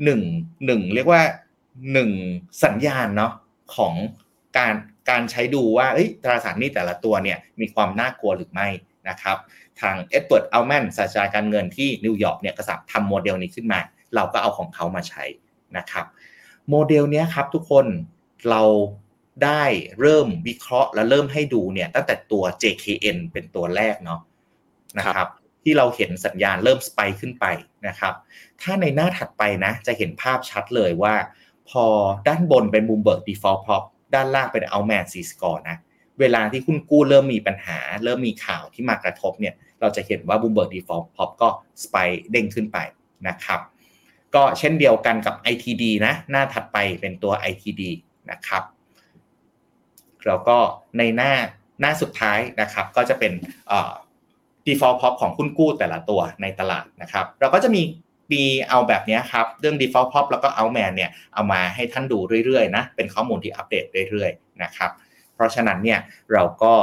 [0.03, 0.21] หนึ่ง
[0.65, 1.21] หนึ่งเรียกว่า
[1.93, 2.11] หนึ่ง
[2.63, 3.33] สัญญาณเนาะ
[3.75, 3.93] ของ
[4.57, 4.73] การ
[5.09, 5.87] การใช้ดูว่า
[6.23, 8.67] ตราสารนี้แต่ละตัวเนี่ยมีความน่ากลัวหรือไม่
[9.09, 9.37] นะครับ
[9.81, 13.79] ทาง Edward Altman ศาสตราจารย์การเงินที่นิวยอร์กเนี่ยก็สับทำโมเดลนี้ขึ้นมา
[14.15, 15.23] เราก็เอาของเขามาใช้
[15.77, 16.05] นะครับ
[16.69, 17.85] โมเดลนี้ครับทุกคน
[18.49, 18.61] เรา
[19.43, 19.63] ได้
[19.99, 24.19] เริ่มวิเคราะห์และเริ่มให้ดูเนี่ยตั้งแต่ตัว JKN เป็นตัวแรกเนาะ
[24.97, 25.27] นะครับ
[25.63, 27.45] ที่เราเห็นสัญญาณเริ่มสไปขึ้นไป
[27.87, 28.13] นะครับ
[28.61, 31.15] ถ้าในหน้าถัดไปนะ จะเห็นภาพชัดเลยว่า
[31.69, 31.85] พอ
[32.27, 33.83] ด้านบนเป็น Bloomberg Default Prop
[34.15, 35.77] ด้านล่างเป็น Altman C Score นะ
[36.19, 41.49] เวลาที่คุณกู้เริ่มมีปัญหา เริ่มมีข่าวที่มากระทบเนี่ย เราจะเห็นว่า Bloomberg Default Pop ก็
[41.83, 41.95] สไป
[42.31, 42.77] เด้งขึ้นไป
[43.27, 43.59] นะครับ
[44.35, 47.81] ก็เช่นเดียวกันกับ ITD นะ หน้าถัดไปเป็นตัว ITD
[48.31, 48.63] นะครับ
[50.27, 50.57] แล้วก็
[50.97, 51.33] ในหน้า
[51.81, 53.31] หน้าสุดท้ายนะครับ ก็จะเป็น
[54.67, 57.81] default pop ของหุ้นกู้แต่ละตัวในตลาดนะครับ เราก็จะมี
[58.33, 64.91] มีเอาแบบนี้ครับเรื่อง default pop แล้วก็ outman เนี่ยเอามาให้ท่านดูเรื่อยๆนะเป็นข้อมูลที่อัปเดตเรื่อยๆนะครับ
[65.35, 65.99] เพราะฉะนั้นเนี่ย
[66.33, 66.73] เราก็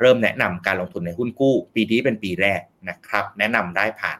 [0.00, 4.18] เริ่มแนะนำการลงทุนในหุ้นกู้ ปีนี้เป็นปีแรกนะครับ แนะนำได้ผ่าน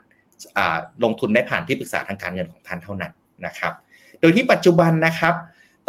[1.04, 3.12] ลงทุนได้ผ่านที่ปรึกษาทางการเงินของท่านเท่านั้น
[3.46, 3.72] นะครับ
[4.20, 5.34] โดยที่ปัจจุบันนะครับ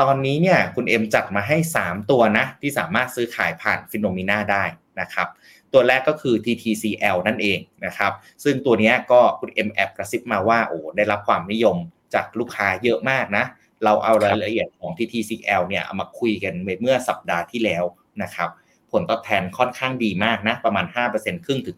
[0.01, 4.63] ตอนนี้เนี่ยคุณเอ็มจัดมาให้ 3 ตัวนะ ที่สามารถซื้อขายผ่าน Finnomena ได้
[5.01, 5.27] นะครับ
[5.73, 8.11] ตัวแรกก็คือ TTCL นั่นเองนะครับ
[8.43, 11.77] ซึ่งตัวนี้ก็คุณเอ็มแอบกระซิบมาว่าโอ้ได้รับความนิยม
[12.13, 13.45] จากลูกค้าเยอะมากนะ
[13.83, 17.83] เราเอารายละเอียดของ TTCL เนี่ยเอามาคุยกันเมื่อสัปดาห์ที่แล้ว
[18.23, 18.49] นะครับ
[18.91, 21.77] ผลตอบแทนค่อนข้างดีมากนะ ประมาณ 5%ครึ่งถึง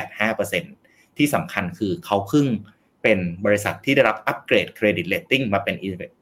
[0.00, 2.48] 5.85%ที่สำคัญคือเขาเพิ่ง
[3.02, 5.76] เป็นบริษัทที่ได้รับ upgrade credit rating มาเป็น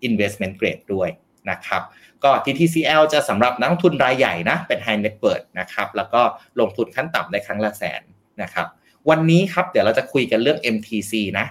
[0.09, 1.09] investment grade ด้วย
[1.51, 1.83] นะครับ
[2.25, 6.23] ก็ TTCL จะสำหรับนักลงทุนรายใหญ่นะเป็น high net worth นะครับแล้วก็
[6.61, 8.03] ลงทุนขั้นต่ำได้ครั้งละแสน
[8.43, 8.67] นะครับ
[9.09, 11.47] วันนี้ครับเดี๋ยวเราจะคุยกันเรื่อง MTC นะ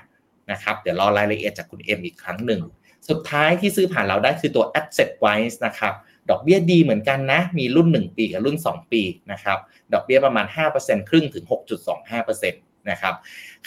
[0.52, 2.62] นะครับเดี๋ยวรอรายละเอียดจากคุณเอ็มอีกครั้งหนึ่ง
[3.10, 5.94] สุดท้ายที่ซื้อผ่านเราได้คือตัว Asset Wise นะครับ
[6.30, 9.58] ดอกเบี้ยดีเหมือนกันนะ มีรุ่น 1 ปีกับรุ่น 2 ปีนะครับ
[9.94, 10.46] ดอกเบี้ยประมาณ
[10.78, 13.16] 5%ครึ่งถึง 6.25% นะครับ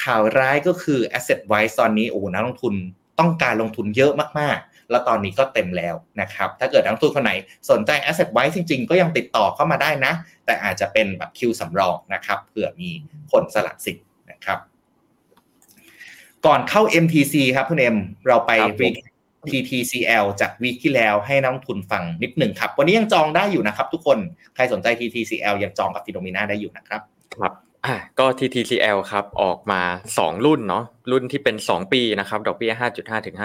[0.04, 2.74] ข่าวร้ายก็คือ Asset Wise ตอนนี้โอ้นักลงทุน
[3.20, 7.32] ต้องการลงทุนเยอะมากๆ แล้วตอนนี้ก็เต็มแล้วนะครับ ถ้าเกิดนักลงทุนคนไหน
[7.70, 10.12] สนใจ Asset Wise จริง ๆ ก็ยังติดต่อเข้ามาได้นะ
[10.46, 12.90] แต่อาจจะเป็นแบบคิวสำรองนะครับเผื่อมี
[13.30, 14.58] คนสลัดสิทธิ์นะครับ
[16.46, 18.52] ก่อนเข้า MTC ครับคุณเอ็มเราไป
[19.50, 24.18] TTCL จากวีคที่แล้วให้นักลงทุนฟังนิดหนึ่งครับ วันนี้ยังจองได้อยู่นะครับทุกคน
[24.54, 27.00] ใครสนใจ TTCL ยังจองกับฟิโนมิน่าได้อยู่นะครับ
[27.36, 27.52] ครับ
[27.86, 29.82] อ่าก็ TTCL ครับออกมา
[30.14, 33.36] 2 รุ่นเนาะรุ่นที่เป็น 2 ปีนะครับดอกเบี้ย 5.5ถึง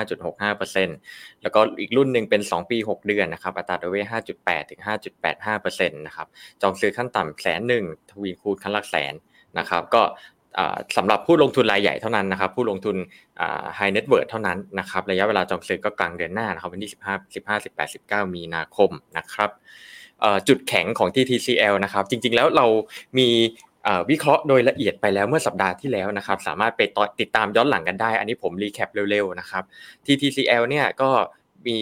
[0.66, 4.06] 5.65%แล้วก็อีกรุ่นหนึ่งเป็น 2 ปี 6 เดือนนะครับอัตราดอกเบี้ย
[4.38, 4.82] 5.8ถึง
[5.44, 6.28] 5.85%นะครับ
[6.62, 9.14] จองซื้อขั้นต่ำแสนหนึ่งทวีคูณขั้นหลักแสน
[9.60, 10.02] นะครับก็
[10.98, 12.96] สำหรับผู้ลงทุนรายใหญ่เท่านั้นนะครับผู้ลงทุน
[13.78, 16.96] high net worth เท่านั้นนะครับระยะเวลาจองซื้อก็กลางเดือนหน้านะครับวันที่15
[17.34, 19.50] 15 18 19 มีนาคมนะครับ
[20.48, 22.66] จุดแข็งของ TTCL นะครับจริงๆแล้วเรา
[23.18, 23.30] มี
[24.10, 26.82] วิเคราะห์โดยละเอียดไปแล้วเมื่อสัปดาห์ที่แล้วนะครับ สามารถไป
[27.22, 29.64] ติดตามย้อนหลังกันได้ อันนี้ผมรีแคปเร็วๆนะครับ
[30.06, 31.10] TTCL เนี่ยก็
[31.68, 31.80] มี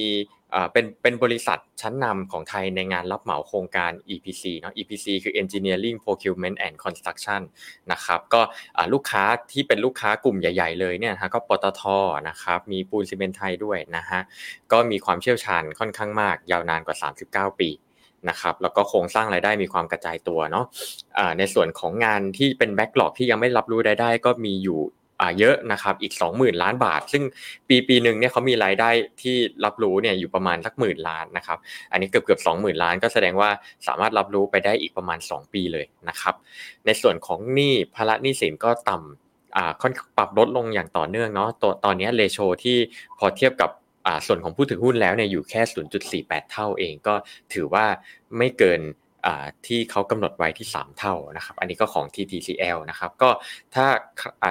[0.73, 7.41] เป็นเป็นบริษัทชั้นนำของไทยในงานรับเหมาโครงการ EPC เนาะ EPC คือ Engineering Procurement and Construction
[7.91, 8.41] นะครับ ก็
[8.93, 11.81] ลูกค้าที่เป็นลูกค้ากลุ่มใหญ่ ๆ เลยเนี่ยฮะก็ปตท
[12.29, 14.21] นะครับ มีปูนซีเมนต์ไทยด้วยนะฮะ
[14.71, 16.97] ก็มีความเชี่ยวชาญค่อนข้างมากยาวนานกว่า
[17.53, 17.69] 39 ปี
[18.29, 20.65] นะครับแล้วก็โครงสร้างรายได้มีความกระจายตัวเนาะ
[21.37, 24.81] ในส่วนของงานที่เป็นแบ็กหลอกที่ยังไม่รับรู้รายได้ก็มีอยู่
[25.39, 27.23] เยอะนะครับอีก 20,000 ล้านบาท ซึ่ง
[27.67, 28.89] ปีปีหนึ่งเนี่ยเขามีรายได้
[29.21, 31.57] ที่รับรู้เนี่ยอยู่ประมาณสักหมื่นล้านนะครับ
[31.91, 33.49] อันนี้เกือบเกือบสองหมื่นล้านก็แสดงว่า
[33.87, 36.35] สามารถรับรู้ไปได้อีกประมาณ 2 ปีเลยนะครับ
[36.85, 42.77] ในส่วนของหนี้ภาระหนี้สินก็ต่ำอ่าค่อนปรับลดลงอย่างต่อเนื่องเนาะตตอนนี้เลโชที่
[43.19, 43.69] พอเทียบกับ
[44.27, 45.61] ส่วนของผู้ถือหุ้นแล้วเนี่ยอยู่แค่
[46.07, 47.15] 0.48 เท่าเองก็
[47.53, 47.85] ถือว่า
[48.37, 48.81] ไม่เกิน
[49.67, 53.29] ที่เขากำหนดไว้ที่ 3 เท่านะครับ อันนี้ก็ของ TTCL นะครับ ก็
[53.75, 53.85] ถ้า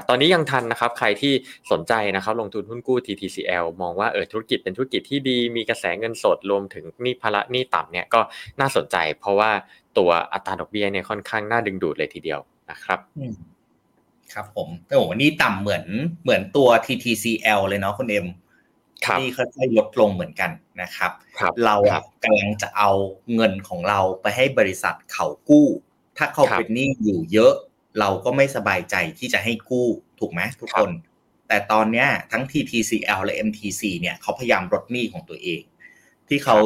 [0.08, 1.32] ตอนนี้ยังทันนะครับ ใครที่
[1.70, 8.20] สนใจนะครับลงทุนหุ้นกู้ TTCL มองว่าเออธุรกิจเป็นธุรกิจที่ดี มีกระแสเงินสดรวมถึงนี่ภาระนี่ต่ำเนี่ยก็
[8.60, 9.50] น่าสนใจ เพราะว่า
[9.98, 12.98] ตัวอัตราดอกเบี้ยเนี่ยค่อนข้างน่าดึงดูดเลยทีเดียวนะครับ
[14.32, 15.84] ครับผมโอ้นี่ต่ำเหมือน
[16.22, 18.26] เหมือนตัว TTCL เลยเนาะคุณเอ็ม
[19.18, 20.50] ที่ค่อยๆลดลงเหมือนกัน
[20.82, 21.10] นะครับ
[21.64, 21.76] เรา
[22.24, 22.90] กำลังจะเอา
[23.34, 25.66] เงินของเราไปให้บริษัทเขากู้
[26.18, 27.52] ถ้าเขาเป็นหนี้อยู่เยอะ
[28.00, 29.86] เราก็ไม่สบายใจที่จะให้กู้
[30.20, 30.90] ถูกไหมทุกคน
[31.48, 35.62] แต่ตอนนี้ทั้ง TTCL และ MTC เนี่ยเขาพยายามลดหนี้ของตัวเอง
[36.28, 36.56] ที่เขา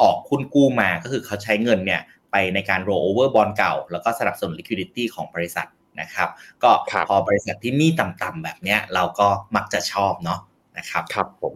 [0.00, 5.66] ออกคุณกู้มาก็คือเขาใช้เงินเนี่ยไปในการ roll over บอลเก่า แล้วก็สนับสนุน liquidity ของบริษัท
[6.00, 6.28] นะครับ
[6.62, 6.70] ก็
[7.08, 10.40] พอบริษัทที่หนี้ต่ำๆแบบเนี้ยเราก็มักจะชอบเนาะ
[10.78, 11.54] นะครับครับผม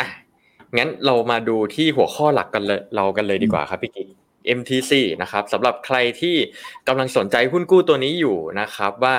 [0.00, 0.08] อะ
[0.76, 4.08] งั้นเรามาดูที่หัวข้อหลักกันเลยเรากันเลยดีกว่าครับพี่กิ๊ก
[4.58, 6.36] MTC นะครับสำหรับใครที่
[6.88, 9.14] กำลังสนใจหุ้นกู้ตัวนี้อยู่นะครับ ว่า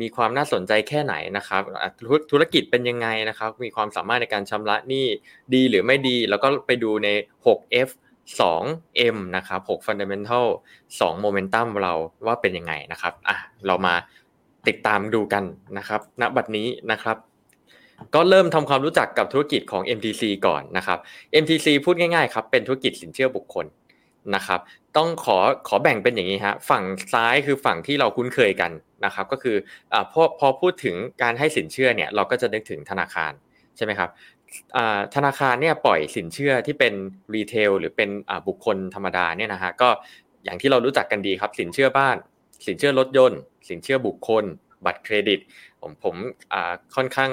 [0.00, 1.62] มีความน่าสนใจแค่ไหนนะครับ
[2.30, 5.06] ธุรกิจเป็นยังไงนะครับ มีความสามารถในการชำระหนี้
[5.54, 7.08] ดีหรือไม่ดี แล้วก็ไปดูใน
[7.46, 7.88] 6F
[8.38, 10.46] 2M นะครับ6 Fundamental
[11.00, 11.92] 2 Momentum เรา
[12.26, 13.94] ว่าเป็นยังไงนะครับอะเรามา
[14.68, 15.44] ติดตามดูกัน
[15.78, 17.16] นะครับณบัดนี้นะครับ
[18.14, 20.98] ก็เริ่มทำความรู้จักกับธุรกิจของ MTC ก่อนนะครับ
[21.42, 23.66] MTC พูดง่ายๆครับเป็นธุรกิจสินเชื่อบุคคล
[24.34, 24.60] นะครับ
[24.96, 28.72] ต้องขอขอแบ่งเป็นอย่างนี้ฮะฝั่งซ้ายคือฝั่งที่เราคุ้นเคยกัน
[29.04, 29.56] นะครับ ก็คือ
[29.92, 33.32] อพอพอพูดถึงการให้สินเชื่อเนี่ยเราก็จะนึกถึงธนาคาร
[33.76, 34.10] ใช่ไหมครับ
[35.14, 36.94] ธนาคารเนี่ยปล่อยสินเชื่อที่เป็น
[37.34, 38.10] รีเทลหรือเป็น
[38.48, 39.88] บุคคลธรรมดาเนี่ยนะฮะก็
[40.44, 42.16] อย่างที่เรารู้จักกันดีครับ สินเชื่อบ้าน
[42.66, 44.44] สินเชื่อรถยนต์ สินเชื่อบุคคล
[44.86, 45.40] บัตรเครดิต
[45.80, 46.14] ผมผม
[46.96, 47.30] ค่อนข้าง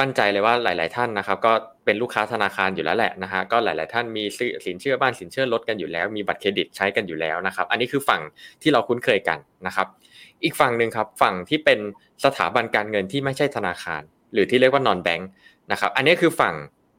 [0.00, 1.52] มั่นใจเลยว่าหลาย ๆ ท่านนะครับก็
[1.84, 4.24] เป็นลูกค้าธนาคารอยู่แล้วแหละนะฮะก็หลาย ๆ ท่านมี
[4.66, 8.22] สินเชื่อบ้านสินเชื่อรถกันอยู่แล้ว มีบัตรเครดิตใช้กันอยู่แล้วนะครับ อันนี้คือฝั่ง
[8.62, 9.86] ที่เราคุ้นเคยกันนะครับ
[10.44, 11.78] อีกฝั่งหนึ่งครับฝั่งที่เป็น
[12.24, 15.28] สถาบันการเงินที่ไม่ใช่ธนาคาร หรือที่เรียกว่า non-bank
[15.72, 16.54] นะครับ อันนี้คือฝั่ง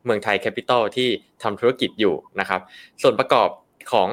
[0.06, 1.10] เมืองไทยแคปิตอลที่
[1.44, 2.62] ทำธุรกิจอยู่นะครับ
[3.02, 3.50] ส่วนประกอบ
[3.92, 4.10] ของ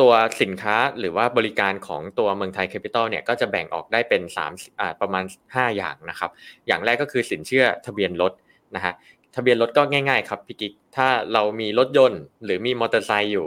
[0.00, 4.22] ตัวสินค้าหรือว่าบริการของตัวเมืองไทยแคปิตอลเนี่ยก็จะแบ่งออกได้เป็น
[4.60, 6.30] 3ประมาณ 5 อย่างนะครับ
[6.66, 8.32] อย่างแรกก็คือสินเชื่อทะเบียนรถ
[8.74, 8.94] นะฮะ
[9.34, 13.46] ทะเบียนรถก็ง่ายๆครับพี่กิ๊กถ้าเรามีรถยนต์ หรือมีมอเตอร์ไซค์อยู่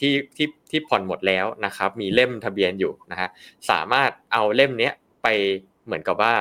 [0.00, 3.28] ที่ที่ที่ผ่อนหมดแล้วนะครับ มีเล่มทะเบียนอยู่นะฮะ
[3.70, 5.28] สามารถเอาเล่มเนี้ยไป
[5.84, 6.34] เหมือนกับว่า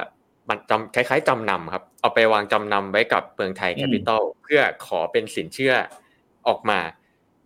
[0.50, 5.74] มันจำคล้ายๆจำนำครับ เอาไปวางจำนำไว้กับเมืองไทยแคปิตอลเพื่อขอเป็นสินเชื่อ
[6.48, 6.80] ออกมา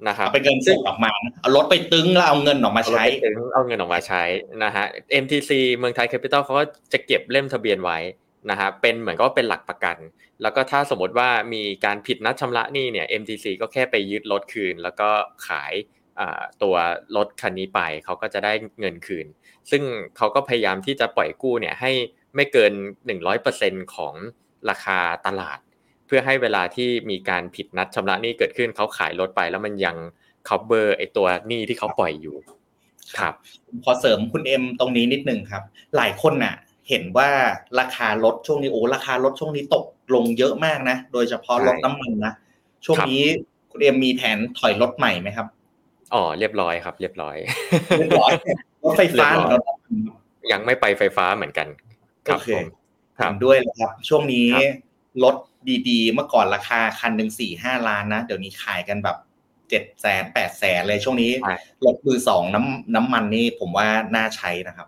[0.08, 4.24] นะครับเป็นเงินสดออกมาเอารถไปตึงแล้วเอาเงินออกมาใช้ตึ๊งเอาเงินออกมาใช้
[4.64, 4.86] นะฮะ
[5.24, 8.00] MTC เมืองไทยแคปิตอลเขาก็จะเก็บเล่มทะเบียนไว้
[8.50, 9.98] นะฮะเป็นเหมือนก็เป็นหลักประกัน
[10.42, 15.10] แล้วก็ถ้าสมมติว่ามีการผิดนัดชำระหนี้เนี่ย MTC ก็แค่ไปยึดรถคืน แล้วก็
[15.48, 15.74] ขาย
[16.64, 16.76] ตัว
[17.16, 19.28] รถคันนี้ไปเขาก็จะได้เงินคืน
[19.72, 19.84] ซึ่ง
[20.18, 21.92] เขาก็พยายามที่จะปล่อยกู้เนี่ยให้
[22.36, 22.74] ไม่เกิน
[23.34, 24.14] 100%ของ
[24.70, 25.60] ราคาตลาด
[26.08, 29.98] เพื่อให้เวลาที่มีการผิดนัดชำระหนี้เกิดขึ้นเขาขายรถไป แล้วมันยัง
[30.50, 32.36] cover ไอตัวหนี้ที่เขาปล่อยอยู่
[33.20, 33.34] ครับ
[33.84, 35.64] พอเสริมคุณเอ็มตรงนี้นิดนึงครับ
[35.96, 36.56] หลายคนน่ะ
[36.90, 37.30] เห็นว่า
[37.80, 42.34] ราคารถช่วงนี้โอ้ราคารถช่วงนี้ตกลงเยอะมากนะ โดยเฉพาะรถน้ำมันนะ
[42.86, 43.24] ช่วงนี้
[43.72, 45.48] คุณเอ็มมีแผนถอยรถใหม่ไหมครับ
[46.14, 47.36] อ๋อเรียบร้อยครับ เรียบร้อย
[48.00, 48.32] เรียบร้อย
[48.84, 49.28] รถไฟฟ้า
[50.52, 51.68] ยังไม่ไปไฟฟ้าเหมือนกัน
[52.24, 52.50] โอเค
[53.20, 54.48] ถามด้วยนะครับ ช่วงนี้
[55.24, 55.36] รถ
[55.90, 59.18] ดีๆ เมื่อก่อนราคาคันหนึ่งสี่ห้าล้านนะ เดี๋ยวนี้ขายกันแบบ
[59.70, 61.32] เจ็ดแสนแปดแสนเลยช่วงนี้
[61.86, 64.88] รถมือสองน้ำน้ำมันนี่ผมว่าน่าใช้นะครับ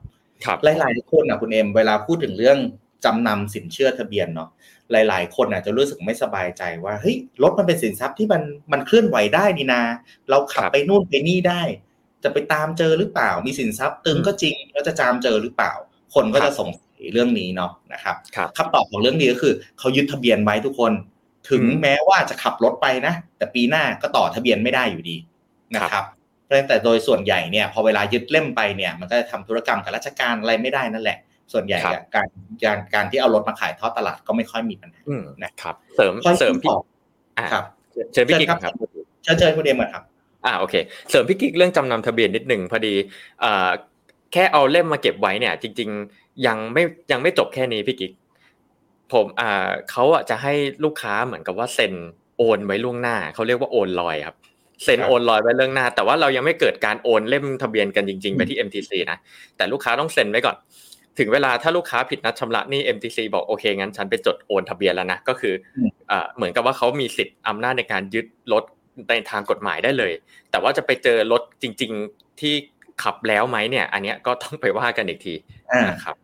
[0.64, 2.58] หลายๆคนนะคุณเอ็มเวลาพูดถึงเรื่อง
[3.06, 4.50] จำนำสินเชื่อทะเบียนเนาะ
[4.92, 9.82] หลาย ๆ คนอาจจะรู้สึกไม่สบายใจว่าเฮ้ยรถมันเป็นสินทรัพย์ที่มันมันเคลื่อนไหวได้นี่นา
[10.30, 11.62] เราขับไปนู่นไปนี่ได้
[12.24, 15.74] จะไปตามเจอหรือเปล่า มีสินทรัพย์ตึงก็จริงแล้วจะตามเจอหรือเปล่า
[16.16, 18.16] คนก็จะสงสัย เรื่องนี้เนาะนะครับ
[18.58, 20.92] คำตอบของเรื่องนี้ก็คือเขายึดทะเบียนไว้ทุกคน
[21.50, 25.18] ถึงแม้ว่าจะขับรถไปนะ แต่ปีหน้าก็ต่อทะเบียนไม่ได้อยู่ดี
[25.76, 26.06] นะครับ
[26.68, 31.18] แต่โดยส่วนใหญ่เนี่ยพอเวลายึดเล่มไปเนี่ยมันก็จะทำธุรกรรมกับราชการอะไรไม่ได้นั่นแหละ
[31.54, 31.80] ส่วนใหญ่
[32.16, 32.28] การ
[32.64, 35.02] การการที่เอารถมาขายทอดตลาดก็ไม่ค่อยมีปัญหา
[35.44, 36.76] นะครับ เสริมเสริมพี่
[37.54, 37.66] ครับ
[38.14, 38.74] เชิญพี่กิ๊กครับ
[39.24, 40.04] เชิญเชิญคุณเดมครับ
[40.46, 40.76] อ่าโอเค
[41.10, 42.94] เสริมพี่กิ๊กเรื่องจำนำทะเบียนนิดหนึ่งพอดี
[43.44, 43.70] อ่า
[44.34, 48.12] แค่เอาเล่มมาเก็บไว้เนี่ย จริง ๆ ยังไม่ยังไม่จบแค่นี้พี่กิ๊ก
[49.14, 51.94] ผมอ่าเขาอะจะให้ลูกค้าเหมือนกับว่าเซ็น
[52.38, 54.36] โอนไว้ล่วงหน้าเขาเรียกว่าโอนลอยครับ
[54.84, 59.18] เซ็นโอนลอยไว้เรื่องหน้า แต่ว่าเรายังไม่เกิดการโอนเล่มทะเบียนกันจริงๆไปที่ MTC นะ
[59.58, 60.56] แต่ลูกค้าต้องเซ็นไว้ก่อน
[61.20, 65.54] ถึงเวลาถ้าลูกค้าผิดนัดชำระนี่ MTC บอกโอเคงั้นฉันไปจดโอนทะเบียนแล้วนะก็คือ
[66.36, 68.64] เหมือนกับว่าเขามีสิทธิ์อำนาจในการยึดรถ
[69.10, 70.12] ในทางกฎหมายได้เลย
[70.52, 72.54] แต่ว่าจะไปเจอรถจริง ๆที่
[73.04, 75.34] ขับแล้วไหมเนี่ย อันนี้ก็ต้องไปว่ากันอีกที
[75.90, 76.16] นะครับ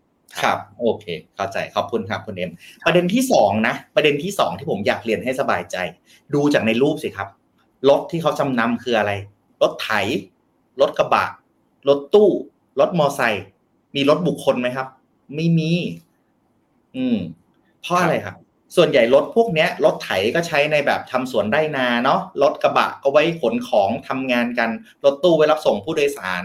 [0.41, 2.51] ครับ โอเค เข้าใจขอบคุณครับคุณเอ็ม
[2.85, 5.77] ประเด็นที่สองนะ ประเด็นที่สองที่ผมอยากเรียนให้สบายใจ
[6.33, 7.27] ดูจากในรูปสิครับ
[7.89, 9.11] รถที่เขาจำนำคืออะไร
[9.61, 9.91] รถไถ
[10.81, 11.25] รถกระบะ
[11.89, 12.29] รถตู้
[12.79, 13.43] รถมอไซค์
[13.95, 14.87] มีรถบุคคลไหมครับ
[15.35, 15.71] ไม่มี
[16.97, 17.17] อืม
[17.81, 18.35] เพราะอะไรครับ
[18.75, 24.69] ส่วนใหญ่รถพวกเนี้ย รถไถก็ใช้ในแบบทำสวนไร่นาเนาะ รถกระบะก็ไว้ขนของทำงานกัน
[25.05, 26.43] รถตู้ไว้รับส่งผู้โดยสาร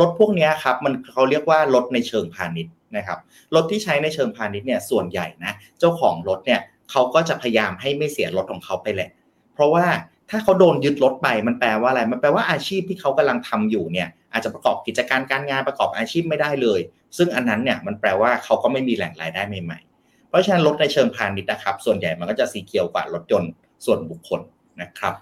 [0.00, 3.18] รถพวกนี้ครับ มันเขาเรียกว่ารถในเชิงพาณิชย์ นะครับ
[3.54, 9.10] รถที่ใช้ในเชิงพาณิชย์เนี่ยส่วนใหญ่นะเจ้าของรถเนี่ยเขาก็จะพยายามให้ไม่เสียรถของเขาไปแหละ
[9.54, 9.86] เพราะว่า
[10.30, 16.80] ถ้าเขาโดนยึดรถไปมันแปลว่าอะไรมันแปลว่าอาชีพที่เขากำลังทำอยู่เนี่ยอาจจะประกอบกิจการการงานประกอบอาชีพไม่ได้เลย
[17.16, 23.50] ซึ่งอันนั้นเนี่ยมันแปลว่าเขาก็ไม่มีแหล่งรายได้ใหม่ๆ เพราะฉะนั้นรถในเชิงพาณิชย์นะครับ ส่วนใหญ่มันก็จะสีเขียวกว่ารถยนต์
[23.84, 24.40] ส่วนบุคคล
[24.80, 25.14] นะครับ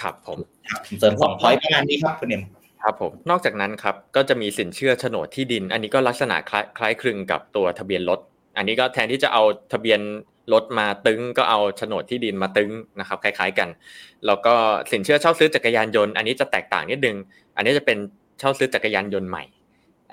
[0.00, 0.38] ครับผม
[0.98, 2.42] เสริมสองพอยต์ประมาณนี้ครับคุณเอ็ม
[2.82, 8.20] ครับผมนอกจากนั้นครับก็จะมีสินเชื่อโฉนดที่ดิน อันนี้ก็ลักษณะคล้ายคล้ายคลึงกับตัวทะเบียนรถ
[8.56, 9.42] อันนี้ก็แทนที่จะเอา
[9.72, 10.00] ทะเบียน
[10.52, 13.68] รถมาตึงก็เอาโฉนดที่ดินมาตึงนะครับ คล้าย ๆกัน
[14.26, 14.54] แล้วก็
[14.92, 17.16] สินเชื่อเช่าซื้อจักรยานยนต์อันนี้จะแตกต่างนิดนึง
[17.56, 17.98] อันนี้จะเป็น
[18.38, 19.44] เช่าซื้อจักรยานยนต์ใหม่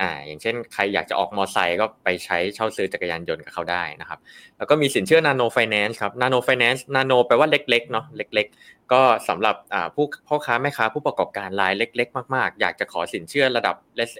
[0.01, 4.19] อ่าอย่างเช่นใครอยากจะออกมอไซค์ก็ไปใช้เช่าซื้อจักรยานยนต์กับเขาได้นะครับ
[4.57, 13.75] แล้วก็มีสินเชื่อนาโนไฟแนนซ์ครับนาโนไฟแนนซ์นาโนแปลว่าเล็กๆเนาะเล็ก ๆ ก็สำหรับอ่าผู้พ่อค้าแม่ค้าผู้ประกอบการรายเล็ก ๆ มากๆ อยากจะขอสินเชื่อระดับ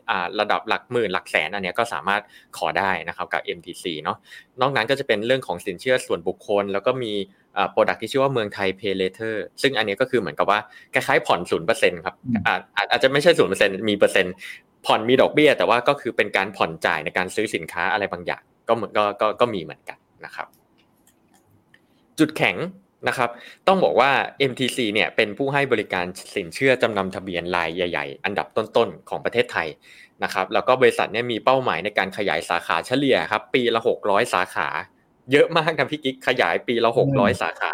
[0.10, 2.22] อ่าระดับหลักหมื่นหลักแสนอันนี้ก็สามารถ
[2.58, 4.18] ขอได้นะครับกับ MTC เนาะ
[4.62, 7.14] นอกนั้นก็จะเป็นเรื่องของสินเชื่อส่วนบุคคล แล้วก็มี
[7.58, 10.60] อ่า product ที่ชื่อว่าเมืองไทย Pay Later ซึ่งอันนี้ก็คือเหมือนกับว่า
[10.94, 12.16] คล้ายๆผ่อนศูนย์เปอร์เซ็นต์ครับ
[12.46, 12.56] อ่า
[12.92, 14.34] อาจจะไม่ใช่ศูนย์เปอร์เซ็นต์มีเปอร์เซ็นต์
[14.86, 20.48] ผ่อนมีดอกเบี้ย แต่ว่าก็คือเป็นการผ่อนจ่ายในการซื้อสินค้าอะไรบางอย่างก็เหมือนก็ก็ก็มีเหมือนกันนะครับ
[22.20, 22.58] จุดแข็ง
[23.08, 23.30] นะครับ
[23.68, 24.12] ต้องบอกว่า
[24.50, 29.68] MTC เนี่ยเป็นผู้ให้บริการสินเชื่อจำนำทะเบียนรายใหญ่ ๆ อันดับต้นๆของประเทศไทย
[30.24, 34.68] นะครับ แล้วก็บริษัทเนี่ยมีเป้าหมายในการขยายสาขาเฉลี่ยครับ ปีละ 600 สาขา
[35.32, 37.74] เยอะมากนะพี่กิ๊กขยายปีละ 600 สาขา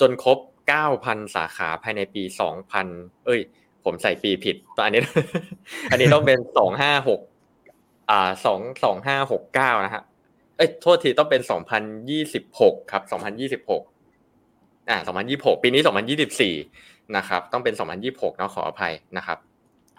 [0.00, 0.38] จนครบ
[0.86, 2.22] 9,000 สาขาภายในปี
[2.74, 3.40] 2000 เอ้ย
[3.84, 5.02] ผมใส่ปีผิดตอนนี้
[5.90, 6.38] อันนี้ต้องเป็น
[7.44, 8.30] 256อ่า
[9.78, 10.02] 22569นะฮะ
[10.56, 11.42] เอ้ยโทษทีต้องเป็น
[12.16, 13.02] 2026ครับ
[13.70, 14.98] 2026อ่า
[15.30, 16.54] 2026ปีนี้2024นยี่สิบสี่
[17.16, 17.74] นะครับ ต้องเป็น
[18.06, 19.38] 2026เนาะขออภัยนะครับ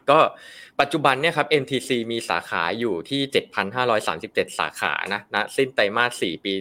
[0.10, 0.20] ก็
[0.80, 3.22] ปัจจุบันเนี่ยครับ MTC มีสาขาอยู่ที่
[3.90, 6.54] 7,537 สาขานะนะสิ้นไตรมาส4ปี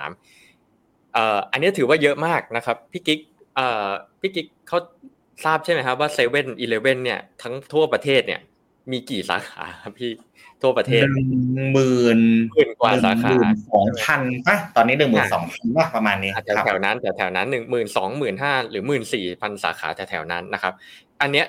[0.00, 3.20] 2023เอ่ออันนี้ถือว่าเยอะมากนะครับ พี่กิ๊ก
[3.54, 3.88] เอ่อ
[4.20, 4.78] พี่กิ๊กเขา
[5.44, 8.40] ทราบใช่ไหมครับว่าเซเว่นอีเลฟเว่นเนี่ยทั้งทั่วประเทศเนี่ย
[8.92, 10.12] มีกี่สาขาครับพี่
[10.62, 11.30] ทั่วประเทศหนึ่ง
[11.72, 12.18] หมื่น
[12.52, 13.30] หมื่นกว่าสาขา
[13.72, 20.72] สองพันป่ะตอนนี้หนึ่งหมื่นสองพันป่ะประมาณนี้อาจคจะรับแถวนั้นแต่แถวนั้นหนึ่งหมื่นสองหมื่นห้าหรือหมื่นสี่พันสาขาแถวๆนั้นนะครับ
[21.20, 21.46] อันเนี้ย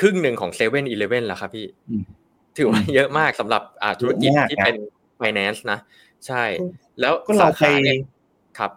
[0.00, 2.02] ครึ่งหนึ่งของเซเว่นอีเลฟเว่นแล้วครับพี่อืม
[2.56, 4.76] ถือว่าเยอะมากสำหรับอ่าธุรกิจเยอะมากที่นะเป็น
[5.20, 5.78] finance นะ
[6.26, 6.42] ใช่
[7.00, 7.98] แล้วก็เราสาไปขาเนี่ย
[8.58, 8.70] ครับ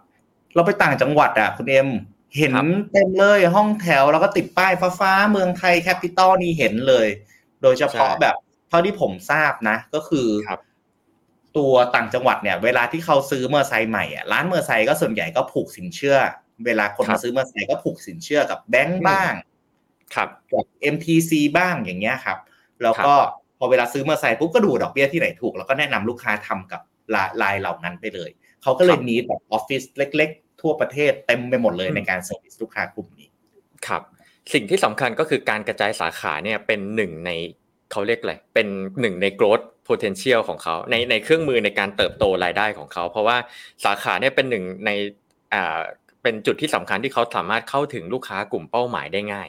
[0.54, 1.88] เราไปต่างจังหวัดอะคุณเอ็ม
[2.36, 7.08] เห็นครับเต็มเลยห้องแถวแล้วก็ติดป้ายฟ้าๆเมืองไทยแคปิตอลนี่เห็นเลย
[7.62, 8.34] โดยเฉพาะใช่แบบ
[8.68, 10.60] เท่าที่ผมทราบนะ ก็คือครับ
[11.56, 16.16] ตัวต่างจังหวัดเนี่ย เวลาที่เขาซื้อเมอร์ไซค์ใหม่อะร้านเมอร์ไซค์ก็ส่วนใหญ่ก็ผูกสินเชื่อ
[16.66, 19.32] เวลาคนครัมาซื้อเมอร์ไซค์ก็ผูกสินเชื่อกับแบงก์อืมบ้าง
[20.14, 20.64] ครับกับ
[20.94, 22.38] MTC บ้างอย่างเงี้ยครับ
[22.82, 23.14] แล้วก็
[23.58, 26.80] พอเวลาซื้อมอเตอร์ไซค์ปุ๊บก็ดูดอกเบี้ยที่ไหนถูก แล้วก็แนะนำลูกค้าทำกับ
[27.42, 28.30] รายเหล่านั้นไปเลย
[28.62, 33.28] เขาก็เลยครับมีแบบออฟฟิศเล็กๆ ทั่วประเทศเต็มไปหมดเลยอืมในการ service ลูกค้ากลุ่มนี้
[33.86, 34.02] ครับ
[34.52, 37.30] สิ่งที่สำคัญก็คือการกระจายสาขาเนี่ยเป็นหนึ่งใน
[37.92, 38.66] เขาเรียกอะไรเป็น
[39.00, 43.36] หนึ่งใน growth potential ของเขาในในเครื่องมือในการเติบโตรายได้ของเขา เพราะว่า
[43.84, 44.90] สาขาเนี่ยเป็นหนึ่งใน
[45.54, 45.80] อ่า
[46.22, 49.48] เป็นจุดที่สำคัญที่เขาสามารถเข้าถึงลูกค้ากลุ่มเป้าหมายได้ง่าย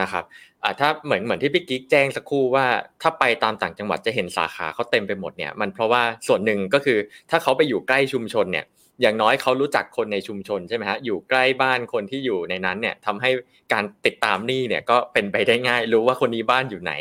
[0.00, 0.24] นะครับ
[0.62, 2.66] อ่าถ้าเหมือนเหมือนที่พี่กิ๊กแจ้งสักครู่ว่า
[3.02, 6.98] ถ้าไปตามต่างจังหวัดจะเห็นสาขาเขาเต็มไปหมดเนี่ยมันเพราะว่าส่วนหนึ่งก็คือ
[7.30, 8.64] ถ้าเขาไปอยู่ใกล้ชุมชนเนี่ย
[9.00, 13.30] อย่างน้อยเขารู้จักคนในชุมชนใช่ไหมฮะอยู่ใกล้บ้านคนที่อยู่ในนั้นเนี่ยทำให้
[13.72, 16.92] การติดตามหนี้เนี่ยก็เป็นไปได้ง่าย รู้ว่าคนนี้บ้านอยู่ไหน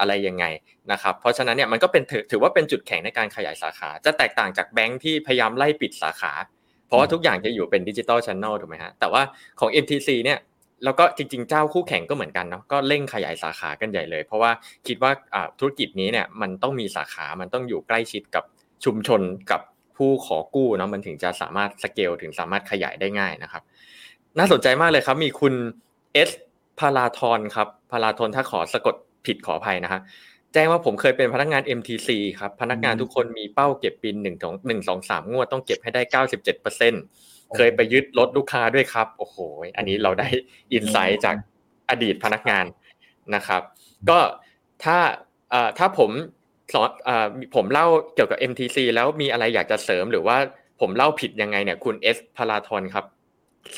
[0.00, 0.44] อะไรยังไง
[0.92, 6.32] นะครับเพราะฉะนั้นเนี่ยมันก็เป็นถือถือว่าเป็นจุดแข็งในการขยายสาขา จะแตกต่างจากแบงค์ที่พยายามไล่ปิดสาขา
[6.86, 9.22] เพราะว่าทุกอย่างจะอยู่เป็นดิจิตอลชันแนลถูกไหมฮะแต่ว่า
[9.60, 10.38] ของ MTC เนี่ย
[10.84, 14.50] แล้วก็จริงๆ เจ้าคู่แข่งก็เหมือนกันเนาะก็เร่งขยายสาขากันใหญ่เลย เพราะว่า
[14.86, 18.44] คิดว่าอ่าธุรกิจนี้เนี่ยมันต้องมีสาขา มันต้องอยู่ใกล้ชิดกับ
[18.84, 19.60] ชุมชนกับ
[20.02, 23.62] ผู้ขอกู้เนาะมันถึงจะสามารถสเกลถึงสามารถขยายได้ง่ายนะครับ
[24.38, 25.54] น่าสนใจมากเลยครับ มีคุณ
[26.12, 26.30] เอส
[26.80, 28.94] พาราทอนครับพาราทอนถ้าขอสะกด
[29.26, 30.00] ผิดขออภัยนะฮะ
[30.52, 32.08] แจ้งว่าผมเคยเป็นพนักงาน MTC
[32.40, 36.92] ครับ พนักงานทุกคนมีเป้าเก็บปีหนึ่งงหนึ่งสองสามงวดต้องเก็บให้ได้เก้าสิบเจ็ดเปอร์เซ็น
[37.56, 39.36] เคยไปยึดรถลูกค้าด้วยครับ โอ้โห
[39.76, 40.28] อันนี้เราได้
[40.72, 41.36] อินไซต์จาก
[41.90, 42.64] อดีตพนักงาน
[43.34, 43.62] นะครับ
[44.08, 44.18] ก็
[44.84, 44.98] ถ้า
[45.50, 46.10] เอ่อถ้าผม
[46.74, 50.36] สอนเอ่อผมเล่าเกี่ยวกับ MTC แล้วมีอะไรอยากจะเสริมหรือว่า
[50.80, 53.04] ผมเล่าผิดยังไงเนี่ย คุณเอสพาราทอนครับ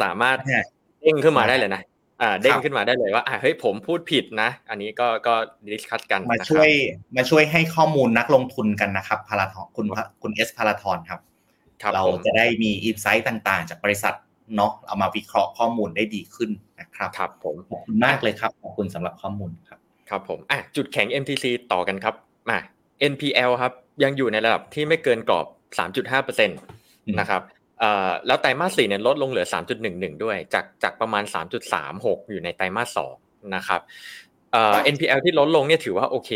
[0.03, 0.63] สามารถเนี่ย
[1.03, 1.83] เด้งขึ้นมาได้เลยนะ
[2.23, 5.35] อ่าเด้คงรับขึ้นมาได้เลยว่าอ่าเฮ้ยผมพูดผิดนะ อันนี้ก็ก็
[5.73, 6.71] discuss กันมานะครับช่วย
[7.17, 9.87] มาช่วยให้ข้อมูลนักลงทุนกันนะครับพาราทอนคุณ
[10.23, 11.21] คุณเอสพาราทอนครับ
[11.83, 14.15] ครับเราผมจะได้มี insight ต่างๆ จากบริษัท
[14.57, 19.79] เนาะเอามาวิเคราะห์ข้อมูลได้ดีขึ้นนะครับครับผมขอบคุณมากเลยครับขอบคุณสำหรับข้อมูลครับ
[20.11, 22.15] ครับผมอะจุดแข็ง MTC ต่อกันครับ
[22.51, 22.59] มา
[23.13, 23.73] NPL ครับ
[24.05, 25.47] ยังอยู่ในระดับที่ไม่เกินกรอบ
[25.79, 27.43] 3.5%นะครับ
[27.81, 29.47] เอ่อแล้วไตรมาส4เนี่ยลดลงเหลือ
[29.85, 31.25] 3.11 ด้วย จากจากประมาณ
[31.77, 33.81] 3.36 อยู่ในไตรมาส2นะครับ
[34.53, 36.31] เอ่อ NPL ที่ลดลงเนี่ยถือว่าโอเค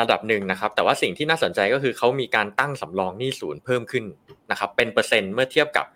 [0.00, 4.04] ระดับหนึ่งนะครับ แต่ว่าสิ่งที่น่าสนใจก็คือเขามีการตั้งสำรองหนี้ศูนย์เพิ่มขึ้น
[4.50, 5.86] นะครับเป็นเปอร์เซ็นต์เมื่อเทียบกับ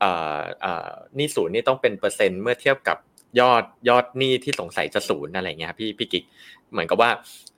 [0.00, 2.98] เอ่อเอ่อหนี้ศูนย์นี่ต้องเป็นเปอร์เซ็นต์เมื่อเทียบกับ
[3.40, 6.24] ยอดยอดหนี้ที่สงสัยจะศูนย์อะไรเงี้ยครับพี่พี่กิ๊ก
[6.72, 7.10] เหมือนกับว่า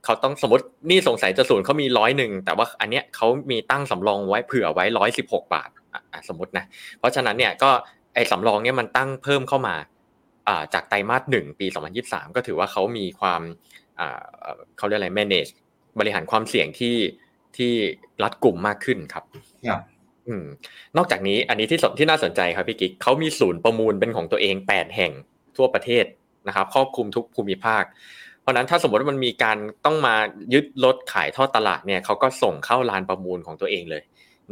[0.05, 6.65] เขาต้องสมมติหนี้สงสัยจะศูนย์เขามีร้อยหนึ่งแต่ว่าอันเนี้ยเขามีตั้งสำรองไว้เผื่อไว้ร้อยสิบหกบาทอะอะสมมตินะ
[6.99, 7.71] เพราะฉะนั้นเนี่ยก็
[8.15, 9.75] ไอ้สำรองเนี่ยมันตั้งเพิ่มเข้ามา
[10.49, 11.67] อ่าจากไตรมาสหนึ่งปี
[12.01, 13.43] 2023 ก็ถือว่าเขามีความ
[14.01, 15.51] อ่าเอ่อเขาเรียกอะไร manage
[15.99, 16.97] บริหารความเสี่ยงที่
[17.57, 17.73] ที่
[18.23, 19.25] รัดกลุ่มมากขึ้นครับ
[19.69, 19.81] ครับ
[20.29, 20.45] อืม
[20.97, 25.13] นอกจากนี้อันนี้ที่สนที่น่าสนใจครับพี่กิ๊กเขามีศูนย์ประมูลเป็นของตัวเอง 8 แห่ง
[25.61, 26.05] ทั่วประเทศ
[26.49, 27.83] นะครับครอบคลุมทุกภูมิภาค
[28.41, 30.15] เพราะนั้นถ้าสมมติว่ามันมีการต้องมา
[30.55, 34.03] ยึดรถขายทอดตลาดเนี่ยเขาก็ส่งเข้าลานประมูลของตัวเองเลย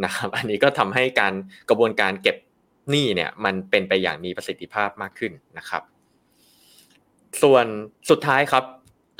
[0.04, 1.34] นะครับอันนี้ก็ทำให้การ
[1.68, 2.36] กระบวนการเก็บ
[2.90, 5.82] หนี้เนี่ยมันเป็นไปอย่างมีประสิทธิภาพมากขึ้นนะครับ
[7.42, 7.66] ส่วน
[8.10, 8.64] สุดท้ายครับ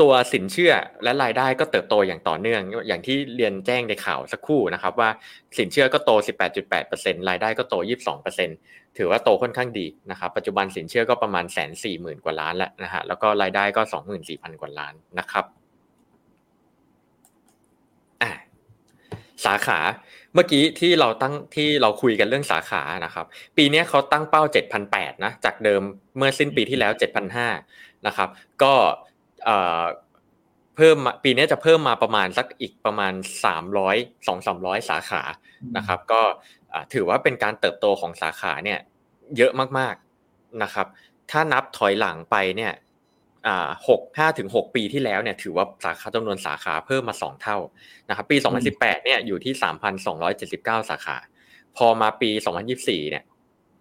[0.00, 0.72] ตัวสินเชื่อ
[1.02, 5.10] และรายได้ก็เติบโตอย่างต่อเนื่อง อย่างที่เรียนแจ้งในข่าวสักครู่นะครับ ว่า
[5.58, 6.10] สินเชื่อก็โต
[6.70, 7.74] 18.8%รายได้ก็โต
[8.36, 13.82] 22% ถือว่าโตค่อนข้างดีนะครับปัจจุบันสินเชื่อก็ประมาณแสนสี่หมื่นกว่าล้านแล้วนะฮะแล้วก็รายได้ก็
[14.20, 15.44] 24,000กว่าล้านนะครับ
[19.46, 19.78] สาขา
[20.34, 23.26] เมื่อกี้ที่เราตั้งที่เราคุยกันเรื่องสาขานะครับ
[23.56, 24.42] ปีนี้เขาตั้งเป้า
[24.82, 25.82] 7,800นะจากเดิม
[26.16, 26.92] เมื่อสิ้นปีที่แล้ว
[27.48, 28.28] 7,500นะครับ
[28.62, 28.74] ก็
[30.76, 33.12] เพิ่มปีนี้จะเพิ่มมาประมาณสักอีกประมาณ
[33.54, 35.22] 300 2 300 สาขา
[35.76, 36.22] นะครับ ก็
[36.94, 38.78] ถือว่าเป็นการเติบโตของสาขาเนี่ย
[39.36, 40.86] เยอะมากๆนะครับ
[41.30, 42.72] ถ้านับถอยหลังไปเนี่ย
[43.88, 47.56] หกห้าถึงหกปีที่แล้วเนี่ยถือว่าสาขาจำนวนสาขาเพิ่มมาสองเท่า
[48.08, 48.36] นะครับปี
[48.70, 49.52] 2018เนี่ยอยู่ที่
[50.22, 51.16] 3,279 สาขา
[51.76, 52.30] พอมาปี
[52.70, 53.24] 2024เนี่ย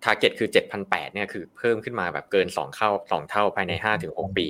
[0.03, 0.49] ทาร์เก็ตคือ
[0.81, 4.47] 7,800เนี่ยคือเพิ่มขึ้นมาแบบเกิน2เข้า2เท่าภายใน5ถึง6ปี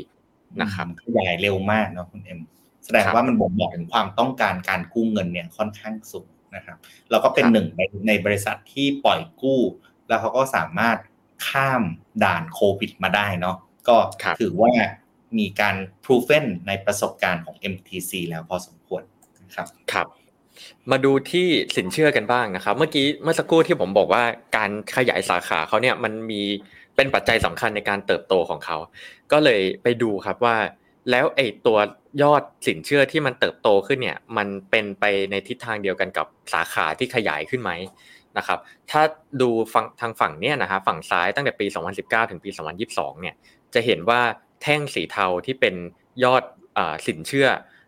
[0.62, 2.40] นะครับขยายเร็วมากเนาะคุณเอ็ม
[2.86, 6.78] แสดงว่ามันบ่งบอกถึงความต้องการการกู้เงินเนี่ยค่อนข้างสูง นะครับ
[7.10, 9.62] เราก็เป็นหนึ่งในในบริษัทที่ปล่อยกู้
[10.08, 10.98] แล้วเขาก็สามารถ
[11.48, 11.84] ข้าม
[12.24, 13.56] ด่านโควิดมาได้เนาะ
[13.88, 13.98] ก็
[14.40, 14.72] ถือว่า
[15.40, 15.76] มีการ
[16.06, 19.04] proven ในประสบการณ์ของ MTC แล้วพอสมควร
[19.44, 20.08] นะครับครับ
[20.92, 24.24] มาดูที่สินเชื่อกันบ้างนะครับ เมื่อกี้เมื่อสักครู่ที่ผมบอกว่า
[24.58, 26.42] การขยายสาขาเขาเนี่ยมันมี
[26.96, 28.78] เป็นปัจจัยสำคัญในการเติบโตของเขา
[29.32, 30.58] ก็เลยไปดูครับว่า
[31.12, 31.78] แล้วไอ้ตัว
[32.22, 37.72] ยอดสินเชื่อที่มันเติบโตขึ้นเนี่ยมันเป็นไปในทิศทางเดียวกันกับสาขาที่ขยายขึ้นไหม
[38.38, 38.60] นะครับ
[38.92, 39.02] ถ้า
[39.42, 41.66] ดูฝั่งทางฝั่งเนี่ยนะครับฝั่งซ้ายตั้งแต่ปี
[41.98, 42.50] 2019 ถึงปี
[42.86, 43.36] 2022 เนี่ย
[43.74, 44.22] จะเห็นว่า
[44.62, 45.76] แท่งสีเทาที่เป็น
[46.24, 46.44] ยอด
[47.08, 47.48] สินเชื่อ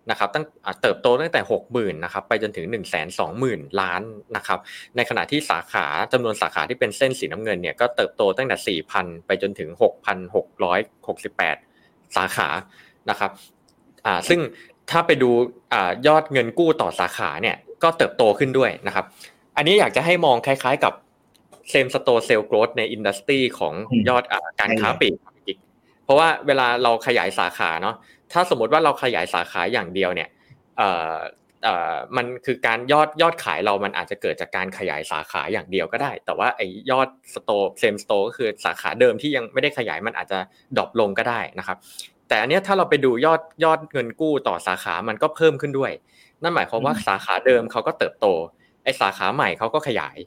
[0.09, 0.45] นะครับตั้ง
[0.81, 4.01] เติบโตตั้งแต่ 60,000นะครับไปจนถึง 1 2 0 0 0 0 ล้าน
[4.35, 4.59] นะครับ
[4.95, 9.69] ในขณะที่สาขาจำนวนสาขาที่เป็นเส้นสีน้ำเงินเนี่ยก็เติบโตตั้งแต่ 4,000 ไปจนถึง
[10.53, 12.49] 6,668 สาขา
[13.09, 13.31] นะครับ
[14.05, 14.39] อ่าซึ่ง
[14.89, 15.29] ถ้าไปดู
[15.73, 19.05] อ่ายอดเงินกู้ต่อสาขาเนี่ยก็เติบโตขึ้นด้วยนะครับ
[19.57, 20.93] อันนี้อยากจะให้มองคล้ายๆกับ
[21.69, 23.73] same-store sales growth ใน industry ของ
[24.09, 24.23] ยอด
[24.59, 25.15] การค้าปลีก
[26.03, 27.95] เพราะว่าเวลาเราขยายสาขาเนาะ
[28.33, 30.29] ถ้าสมมติว่าเราขยายสาขาอย่างเดียวเนี่ย
[30.77, 31.15] เอ่อ
[31.63, 40.39] เอ่อมันคือการยอดยอดขายเรามันอาจจะเกิดจากการขยายสาขาอย่างเดียวก็ได้ แต่ว่าไอ้ยอด store same store ก็คือสาขาเดิมที่ยังไม่ได้ขยายมันอาจจะ
[40.77, 41.77] drop ลงก็ได้นะครับ
[42.29, 45.91] แต่อันนี้ถ้าเราไปดูยอดยอดเงินกู้ต่อสาขา มันก็เพิ่มขึ้นด้วย
[46.43, 48.25] นั่นหมายความว่าสาขาเดิมเขาก็เติบโต
[48.83, 50.17] ไอ้สาขาใหม่เขาก็ขยาย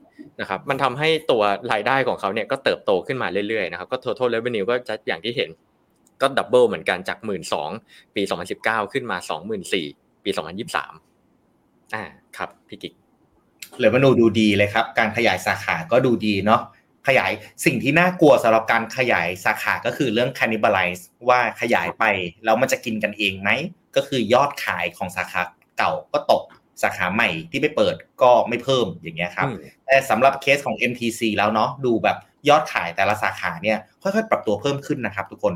[0.40, 1.42] นะครับ มันทำให้ตัว
[1.72, 5.50] รายได้ของเขาเนี่ยก็เติบโตขึ้นมาเรื่อยๆนะครับ ก็ total revenue ก็จะอย่างที่เห็น
[6.20, 7.70] ก็ดับเบิลเหมือนกันจากหมื่นสอง
[8.14, 9.86] ปีสองพันสิบเก้าขึ้นมาสองหมื่นสี่
[10.24, 10.92] ปีสองพันยิบสาม
[11.94, 12.04] อ่า
[12.36, 12.94] ครับพี่กิ๊ก
[13.78, 16.60] เลยมาดูดูดีเลยครับ การขยายสาขาก็ดูดีเนาะ
[17.06, 17.30] ขยาย
[17.64, 22.04] สิ่งที่น่ากลัวสำหรับการขยายสาขาก็คือเรื่อง cannibalize ว่าขยายไป
[22.44, 23.50] แล้วมันจะกินกันเองไหม
[23.96, 25.40] ก็คือยอดขายของสาขา
[25.78, 26.42] เก่าก็ตก
[26.82, 29.48] สาขาใหม่ที่ไม่เปิดก็ไม่เพิ่มอย่างเงี้ยครับ
[29.86, 32.16] แต่สำหรับเคสของ MTC แล้วเนาะดูแบบ
[32.48, 35.54] ยอดขายแต่ละสาขาเนี่ยค่อยๆ ปรับตัวเพิ่มขึ้นนะครับทุกคน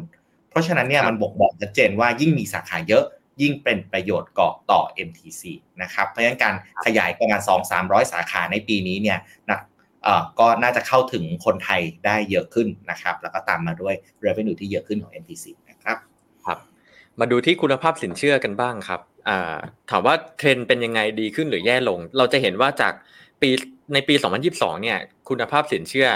[0.56, 3.04] ราะฉะนั้นเนี่ยมันบอกบอกชัดเจนว่ายิ่งมีสาขาเยอะ
[3.42, 5.42] ยิ่งเป็นประโยชน์เกาะต่อ MTC
[5.82, 6.54] นะครับ เพราะฉะนั้นการ
[6.86, 7.40] ขยายประมาณ
[7.76, 9.18] 2-300 สาขาในปีนี้เนี่ย
[9.50, 9.58] นะ
[10.38, 13.94] ก็น่าจะเข้าถึงคนไทยได้เยอะขึ้นนะครับ แล้วก็ตามมาด้วย
[14.26, 15.96] revenue ที่เยอะขึ้นของ MTC นะครับ
[16.44, 16.58] ครับ
[17.20, 19.00] มาดูที่คุณภาพสินเชื่อกันบ้างครับ
[19.90, 22.92] ถามว่าเทรนเป็นยังไงดีขึ้นหรือแย่ลง เราจะเห็นว่าจาก
[23.40, 23.50] ปี
[23.92, 24.14] ในปี
[24.48, 26.08] 2022 เนี่ย คุณภาพสินเชื่อ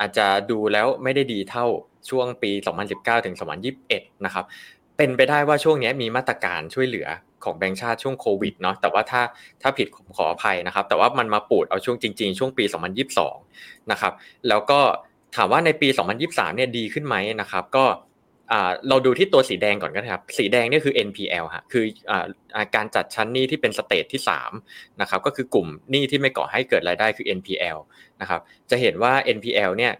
[0.00, 1.66] อาจจะดูแล้วไม่ได้ดีเท่า
[2.10, 2.50] ช่วงปี
[2.88, 3.36] 2019 ถึง
[3.78, 4.44] 2021 นะครับ
[4.98, 7.08] เป็นไปได้ว่าช่วงนี้มีมาตรการช่วยเหลือ
[7.44, 9.22] ของแบงค์ชาติช่วงโควิดเนาะแต่ว่าถ้า
[9.62, 12.64] ถ้าผิดผมขออภัยนะครับ แต่ว่ามันมาปูดเอาช่วงจริง ๆ ช่วงปี
[13.26, 14.12] 2022 นะครับ
[14.48, 14.80] แล้วก็
[15.36, 15.88] ถามว่าในปี
[16.22, 17.84] 2023 เนี่ยดีขึ้นไหมนะครับ ก็
[18.88, 21.84] เราดูที่ตัวสีแดงก่อนก็ได้ครับ สีแดงนี่คือ NPL ฮะคือ
[22.74, 24.20] การจัดชั้นหนี้ที่เป็นสเตจที่
[24.60, 27.78] 3นะครับก็คือกลุ่มหนี้ที่ไม่ก่อให้เกิดรายได้คือ NPL
[28.20, 28.40] นะครับ
[28.70, 29.92] จะเห็นว่า NPL เนี่ย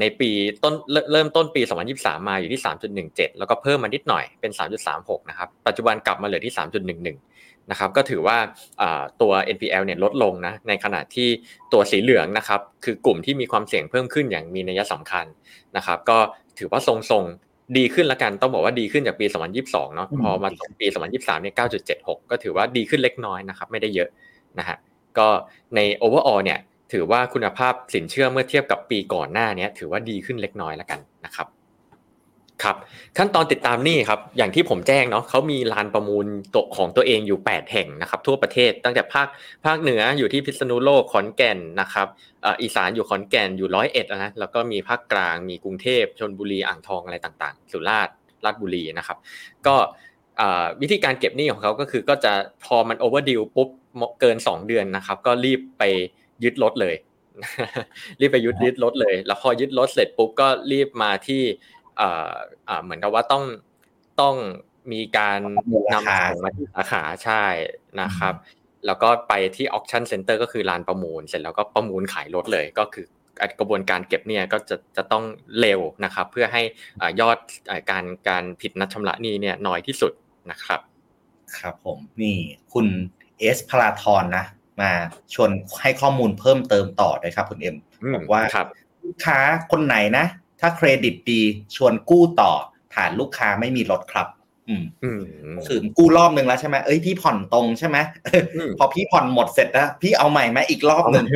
[0.00, 0.30] ในปี
[0.64, 0.74] ต้น
[1.12, 1.62] เริ่มต้นปี
[1.94, 2.60] 2023 มาอยู่ที่
[3.04, 4.52] 3.17 แล้วก็เพิ่มมานิดหน่อยเป็น
[4.90, 6.54] 3.36 นะครับ ปัจจุบันกลับมาเหลือที่
[7.16, 8.38] 3.11 นะครับ ก็ถือว่า
[9.20, 11.28] ตัว NPL เนี่ยลดลงนะ ในขณะที่
[11.72, 15.26] ตัวสีเหลืองนะครับ คือกลุ่มที่มีความเสี่ยงเพิ่มขึ้นอย่างมีนัยสำคัญ
[15.76, 16.18] นะครับ ก็
[16.58, 19.26] ถือว่าทรงๆ ดีขึ้นละกัน ต้องบอกว่าดีขึ้นจากปี
[19.60, 21.54] 2022 เนาะ พอมาถึงปี 2023 เนี่ย
[21.92, 24.08] 9.76 ก็ถือว่าดีขึ้นเล็กน้อยนะครับ ไม่ได้เยอะ
[24.58, 24.76] นะฮะ
[25.18, 25.28] ก็
[25.74, 26.58] ใน overall เนี่ย
[26.92, 31.48] ถือว่าคุณภาพสินเชื่อเมื่อเทียบกับปีก่อนหน้านี้ถือว่าดีขึ้นเล็กน้อยแล้วกันนะครับ
[32.62, 32.76] ครับ
[33.18, 39.28] ขั้นตอนติดตามนี่ครับอย่างที่ผมแจ้งเนาะเขามีลานประมูลตัวของตัวเองอยู่ 8 แห่งนะครับทั่วประเทศตั้งแต่ภาค
[39.64, 42.06] ภาคเหนืออยู่ที่พิษณุโลกขอนแก่นนะครับ
[42.62, 48.14] อีสานอยู่ขอนแก่นอยู่ร้อยเอ็ดนะแล้วก็มีภาคกลางมีกรุงเทพชนบุรีอ่างทองอะไรต่างๆ สุราษฎร์
[48.44, 49.18] ราชบุรีนะครับ
[49.66, 49.76] ก็
[50.80, 52.32] วิธีการเก็บหนี้ของเขาก็คือก็จะ
[52.64, 53.68] พอมันโอเวอร์ดิวปุ๊บ
[54.20, 55.84] เกิน 2 เดือนนะครับ ก็รีบไป
[56.44, 56.94] ยึดรถเลย
[58.20, 61.42] รีบไปยึดยึดรถเลย แล้วพอยึดรถเสร็จปุ๊บก็รีบมาที่
[61.96, 62.32] เอ่อ
[62.68, 63.44] อ่าเหมือนกับว่าต้อง
[64.20, 64.36] ต้อง
[64.92, 65.40] มีการ
[65.92, 67.44] นำส่งมาที่สาขาใช่
[68.00, 68.34] นะครับ
[68.86, 73.06] แล้วก็ไปที่ auction center ก็คือลานประมูล เสร็จแล้วก็ประมูลขายรถเลยก็คือ
[73.58, 75.24] กระบวนการเก็บเนี่ยก็จะจะต้อง
[75.60, 76.62] เร็วนะครับ เพื่อให้
[77.20, 77.38] ยอด
[77.90, 80.12] การการผิดนัดชำระหนี้เนี่ยน้อยที่สุด
[80.50, 80.80] นะครับ
[81.58, 82.36] ครับผมนี่
[82.72, 82.86] คุณ
[83.38, 84.44] เอสพลาทอนนะ
[84.80, 84.92] มา
[85.34, 85.50] ชวน
[85.82, 87.76] ให้ข้อมูลเพิ่มเติมต่อเลยครับคุณเอ็ม
[88.14, 88.42] บอกว่า
[89.04, 89.38] ลูกค้า
[89.70, 90.24] คนไหนนะ
[90.60, 91.40] ถ้าเครดิตดี
[91.76, 92.52] ชวนกู้ต่อ
[92.94, 94.28] ฐานลูกค้าไม่มีรถครับ
[94.68, 94.84] อืม
[95.68, 97.98] ถือกู้รอบหนึ่งแล้วใช่ไหมเอ้ยพี่ผ่อนตรงใช่ไหม
[98.78, 101.26] พอพี่ผ่อนหมดเสร็จแล้วพี่เอาใหม่ไหมอีกรอบหนึ่ง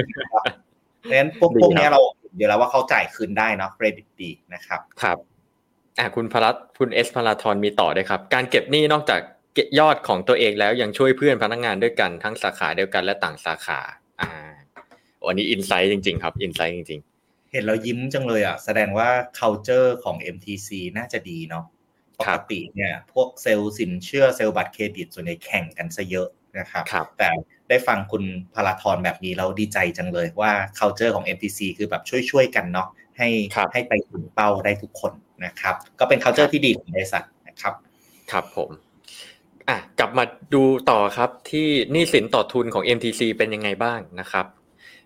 [1.00, 2.00] เพราะฉะนั้นพวกพวกนี้เรา
[2.36, 5.18] เดี๋ยวแล้วว่าเขาจ่ายคืนได้เนาะเครดิตดีนะครับ ครับ
[5.98, 9.41] อ่าคุณพลัตคุณเอสพลาทอนมีต่อด้วยครับ การเก็บหนี้นอกจากเก็บ
[9.78, 13.80] ยอดของตัวเองแล้วยังช่วยเพื่อนพนักงานด้วยกันทั้งสาขาเดียวกันและต่างสาขา
[14.20, 14.30] อ่า
[15.26, 21.64] วันนี้อินไซต์จริง ๆ ครับอินไซต์จริง ๆ เห็นเรายิ้มจังเลยอะแสดงว่า culture ของ MTC น่าจะดีเนาะ
[22.18, 26.28] ปกติเนี่ยพวกเซลล์สินเชื่อเซลล์บัตรเครดิตส่วนใหญ่แข่งกันซะเยอะ
[26.58, 27.30] นะครับรบแต่
[27.68, 28.24] ได้ฟังคุณ
[28.54, 32.88] พลาทรแบบนี้เราดีใจจังเลยว่า culture ของ MTC คือแบบช่วยๆกันเนาะ
[33.18, 33.28] ให้
[33.72, 35.12] ให้ไปถึงเป้าได้ทุกคน
[35.44, 37.74] นะครับ ก็เป็น culture ที่ดีของบริษัทนะครับ
[38.30, 38.70] ครับผม
[39.68, 44.46] อะกลับมาดูต่อครับที่หนี้สินต่อทุนของ MTC เป็นยังไงบ้างนะครับ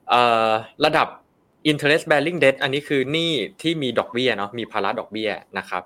[0.09, 0.51] เอ่อ
[0.85, 1.09] ระดับ
[1.71, 3.33] interest bearing debt อันนี้คือหนี้
[3.63, 5.83] ที่มีดอกเบี้ยเนาะมีภาระดอกเบี้ยนะครับ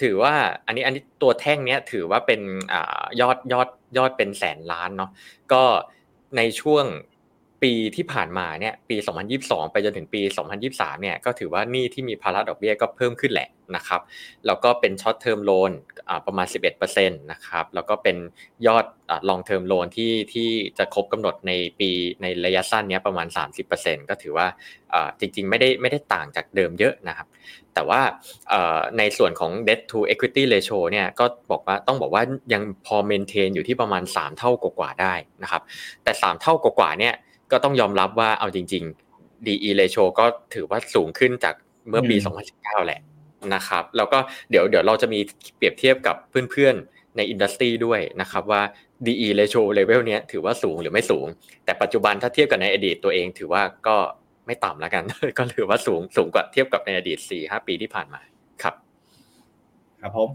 [0.00, 0.34] ถือว่า
[0.66, 2.40] อันนี้อันนี้ตัวแท่งเนี้ยถือว่าเป็น
[2.72, 5.10] อ่ายอดยอดยอดเป็นแสนล้านเนาะ
[5.52, 5.62] ก็
[6.36, 6.84] ในช่วง
[7.64, 8.96] ปีที่ผ่านมาเนี่ยปี
[9.34, 10.20] 2022 ไปจนถึงปี
[10.62, 14.00] 2023 เนี่ยก็ถือว่านี่ที่มีภาระดอกเบี้ยก็เพิ่มขึ้นแหละนะครับ
[14.46, 15.72] แล้วก็เป็น short-term loan
[16.26, 16.46] ประมาณ
[16.82, 18.16] 11%นะครับแล้วก็เป็น
[18.66, 18.84] ยอด
[19.28, 20.48] long-term loan ที่ที่
[20.78, 21.90] จะครบกำหนดในปี
[22.22, 23.26] ในระยะสั้นนี้ประมาณ
[23.68, 24.46] 30%ก็ถือว่า
[25.20, 27.26] จริงๆ ไม่ได้ไม่ได้ต่างจากเดิมเยอะนะครับ
[27.74, 28.00] แต่ว่า
[28.98, 35.62] ในส่วนของ debt to equity ratio เนี่ยก็บอกว่าต้องบอกว่ายังพอ maintain อยู่ที่ประมาณ 3 เท่ากว่าได้นะครับ
[36.04, 37.14] แต่ 3 เท่ากว่าเนี่ย
[37.54, 38.84] ก็ต้องยอมรับว่าเอาจริง
[39.14, 40.24] ๆ DE ratio ก็
[40.54, 41.54] ถือว่าสูงขึ้นจาก
[41.88, 42.16] เมื่อปี
[42.50, 43.00] 2019 แหละ
[43.54, 44.18] นะครับแล้วก็
[44.50, 45.20] เดี๋ยวเดี๋ยวเราจะมี
[45.56, 46.16] เปรียบเทียบกับ
[46.50, 48.62] เพื่อนๆในอินดัสทรีด้วยนะครับว่า
[49.06, 51.26] DE ratio level เนี้ยถือว่าสูงหรือไม่สูง
[51.64, 53.96] แต่ปัจจุบันถ้าเทียบกับในอดีตตัวเอง ถือว่าก็
[54.46, 55.04] ไม่ต่ำแล้วกัน
[55.38, 58.20] ก็ถือว่าสูงสูงกว่าเทียบกับในอดีต4-5 ปีที่ผ่านมา
[58.62, 58.74] ครับ
[60.00, 60.28] ครับผม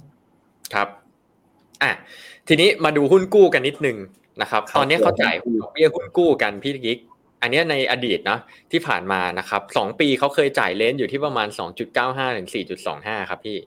[0.74, 0.88] ครับ
[1.84, 1.92] อะ
[2.48, 3.98] ทีนี้มาดูหุ้นกู้กันนิดนึง
[4.42, 7.00] นะครับ ตอนนี้เขาจ่ายดอกเบี้ยหุ้นกู้กันพี่กิ๊ก
[7.42, 8.40] อันนี้ในอดีตนะ
[8.72, 13.58] ที่ผ่านมานะครับสองปีเขาเคยจ่ายเลนอยู่ที่ประมาณสองจุดเก้าห้าถึงสี่จุดสองห้าครับพี่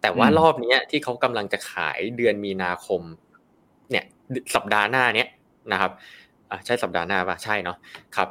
[0.00, 3.02] แต่ว่ารอบนี้ที่เขากำลังจะขายเดือนมีนาคม
[3.90, 4.04] เนี่ย
[4.54, 5.28] สัปดาห์หน้าเนี้ย
[5.72, 5.90] นะครับ
[6.50, 7.76] อ่าใช่สัปดาห์หน้าป่ะใช่เนาะ
[8.16, 8.28] ครับ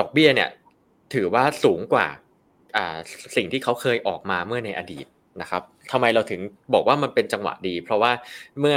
[0.00, 0.48] ดอกเบี้ยเนี่ย
[1.14, 2.06] ถือว่าสูงกว่า
[2.76, 2.96] อ่า
[3.36, 5.06] สิ่งที่เขาเคยออกมาเมื่อในอดีต
[5.40, 5.62] นะครับ
[5.92, 6.40] ทำไมเราถึง
[6.74, 8.12] บอกว่ามันเป็นจังหวะดี เพราะว่า
[8.60, 8.76] เมื่อ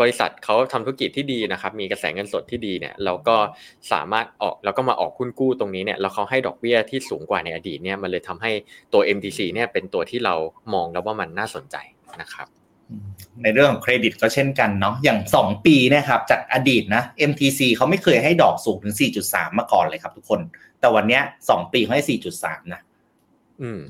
[0.00, 3.36] บริษัทเขาทำธุรกิจที่ดีนะครับ มีกระแสเงินสดที่ดีเนี่ยเราก็
[3.92, 8.50] สามารถออกแล้วก็มาออกหุ้นกู้ตรงนี้เนี่ยแล้วเขาให้ดอกเบี้ยที่สูงกว่าในอดีตเนี่ยมันเลยทำให้
[8.92, 10.34] ตัว MTC เนี่ยเป็นตัวที่เรา
[10.74, 11.76] มองแล้วว่ามันน่าสนใจ
[12.20, 12.48] นะครับ
[13.42, 18.94] ในเรื่องของเครดิตก็เช่นกันเนาะอย่าง 2 ปีนะครับจากอดีตนะ MTC เขาไม่เคยให้ดอกสูงถึง
[19.26, 20.40] 4.3 มาก่อนเลยครับทุกคน
[20.80, 22.04] แต่วันนี้2ปีเขาให้
[22.38, 22.80] 4.3 นะ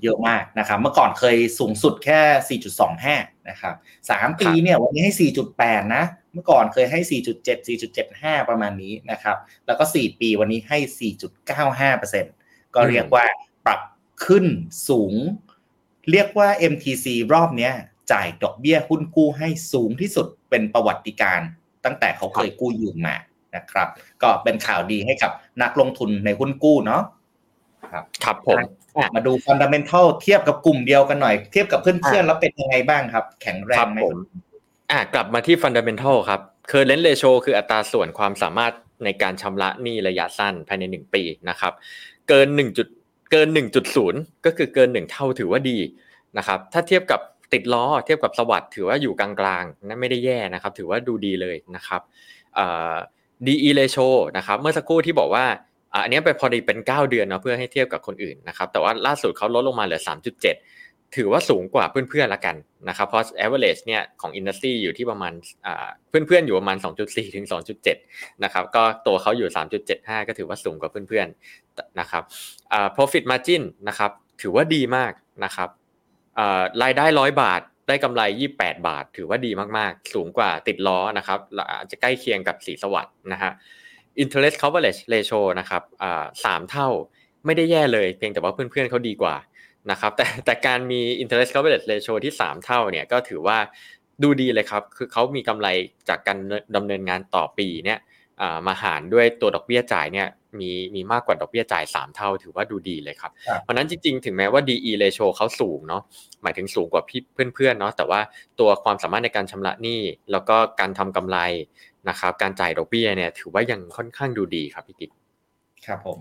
[0.03, 2.59] เยอะมากนะครับ เมื่อก่อนเคยสูงสุดแค่
[3.01, 3.75] 4.25 นะครับ
[4.11, 5.13] สามปีเนี่ยวันนี้ให้
[5.59, 7.01] 4.8 นะ เมื่อก่อนเคยให้
[7.39, 7.67] 4.7
[8.07, 10.79] 4.75 ประมาณนี้นะครับ แล้วก็ 4 ปีวันนี้ให้
[11.97, 13.25] 4.95%ก็เรียกว่า
[13.67, 13.81] ปรับ
[14.27, 14.47] ขึ้น
[14.89, 15.15] สูง
[16.11, 17.71] เรียกว่า MTC รอบนี้
[18.13, 21.41] จ่ายดอกเบี้ยหุ้นกู้ให้สูงที่สุดเป็นประวัติการ
[21.85, 23.17] ตั้งแต่เขาเคยกู้ยืมมา
[23.57, 23.89] นะครับ
[24.23, 27.03] ก็เป็นข่าวดีให้กับนักลงทุนในหุ้นกู้เนาะ
[27.93, 28.59] ครับครับผม
[29.15, 33.99] มาดู fundamental เทียบกับกลุ่มเดียวกันหน่อย เทียบกับเพื่อนๆแล้วเป็นยังไงบ้างครับ แข็งแรงไหม
[34.91, 38.73] อ่ากลับมาที่ fundamental ครับ current ratio คืออัตราส่วนความสามารถ
[39.05, 41.73] ในการชำระหนี้ระยะสั้นภายในหนึ่งปีนะครับ
[42.29, 42.87] เกินหนึ่งจุด
[43.33, 45.79] เกินหนึ่งจุดศูนย์ก็คือเกินหนึ่งเท่าถือว่าดี
[46.39, 47.21] นะครับถ้าเทียบกับ
[47.53, 49.31] ติดล้อเทียบกับสวัสดิ์ถือว่าอยู่กลา
[49.63, 52.01] งๆนั่นไม่ได้แย่นะครับ ถือว่าดูดีเลยนะครับ
[52.59, 52.95] อ่า
[53.47, 55.45] DE ratio นะครับเมื่อสักครู่ที่บอกว่า
[55.95, 60.01] อันนี้ไปพอดีเป็น 9 เดือนเนาะเพื่อให้เทียบกับคนอื่นนะครับแต่ว่าล่าสุดเขาลดลงมาเหลือ
[60.59, 62.57] 3.7 ถือว่าสูงกว่าเพื่อนๆละกัน
[62.89, 65.33] นะครับเพราะ average เนี่ยของ industry อยู่ที่ประมาณ
[66.09, 66.77] เพื่อนๆอยู่ประมาณ
[67.07, 67.47] 2.4 ถึง
[67.95, 69.49] 2.7 นะครับก็ตัวเขาอยู่
[69.89, 72.23] 3.75 ก็ถือว่าสูงกว่าเพื่อนๆนะครับ
[72.97, 74.11] profit margin นะครับ
[74.43, 75.13] ถือว่าดีมาก
[75.45, 75.69] นะครับ
[76.83, 78.23] รายได้ร้อยบาทได้กำไร
[78.57, 81.39] 28 บาท ถือว่าดีมากๆ สูงกว่าติดล้อนะครับ
[81.71, 83.53] อาจจะใกล้เคียงกับสีสวัสด์นะฮะ
[84.23, 85.83] interest coverage ratio นะครับ
[86.45, 86.89] สามเท่า
[87.47, 89.37] ไม่ได้แย่เลย เพียงแต่ว่าเพื่อนๆเขาดีกว่า
[89.91, 93.59] นะครับแต่แต่การมี interest coverage ratio ที่ 3 เท่าเนี่ยก็ถือว่า
[94.23, 95.69] ดูดีเลยครับ คือเขามีกำไร
[96.09, 96.39] จากการ
[96.77, 97.99] ดำเนินงานต่อปีเนี่ย
[98.67, 100.29] มาหารด้วยตัวดอกเบี้ยจ่ายเนี่ย
[100.61, 103.33] มีมีมากกว่าดอกเบี้ยจ่าย 3 เท่า ถือว่าดูดีเลยครับ
[103.63, 106.03] เพราะนั้นจริงๆ ถึงแม้ว่า DE ratio เขาสูงเนาะ
[106.43, 107.21] หมายถึงสูงกว่าพี่
[107.55, 108.21] เพื่อนๆเนาะแต่ว่า
[108.61, 110.01] ตัวความสามารถในการชำระหนี้
[110.33, 111.39] แล้วก็การทำกำไร
[112.09, 115.11] นะครับการจ่ายดอกเบี้ยเนี่ยถือว่ายังค่อนข้างดูดีครับพี่กิ๊ก
[115.87, 116.19] ครับผม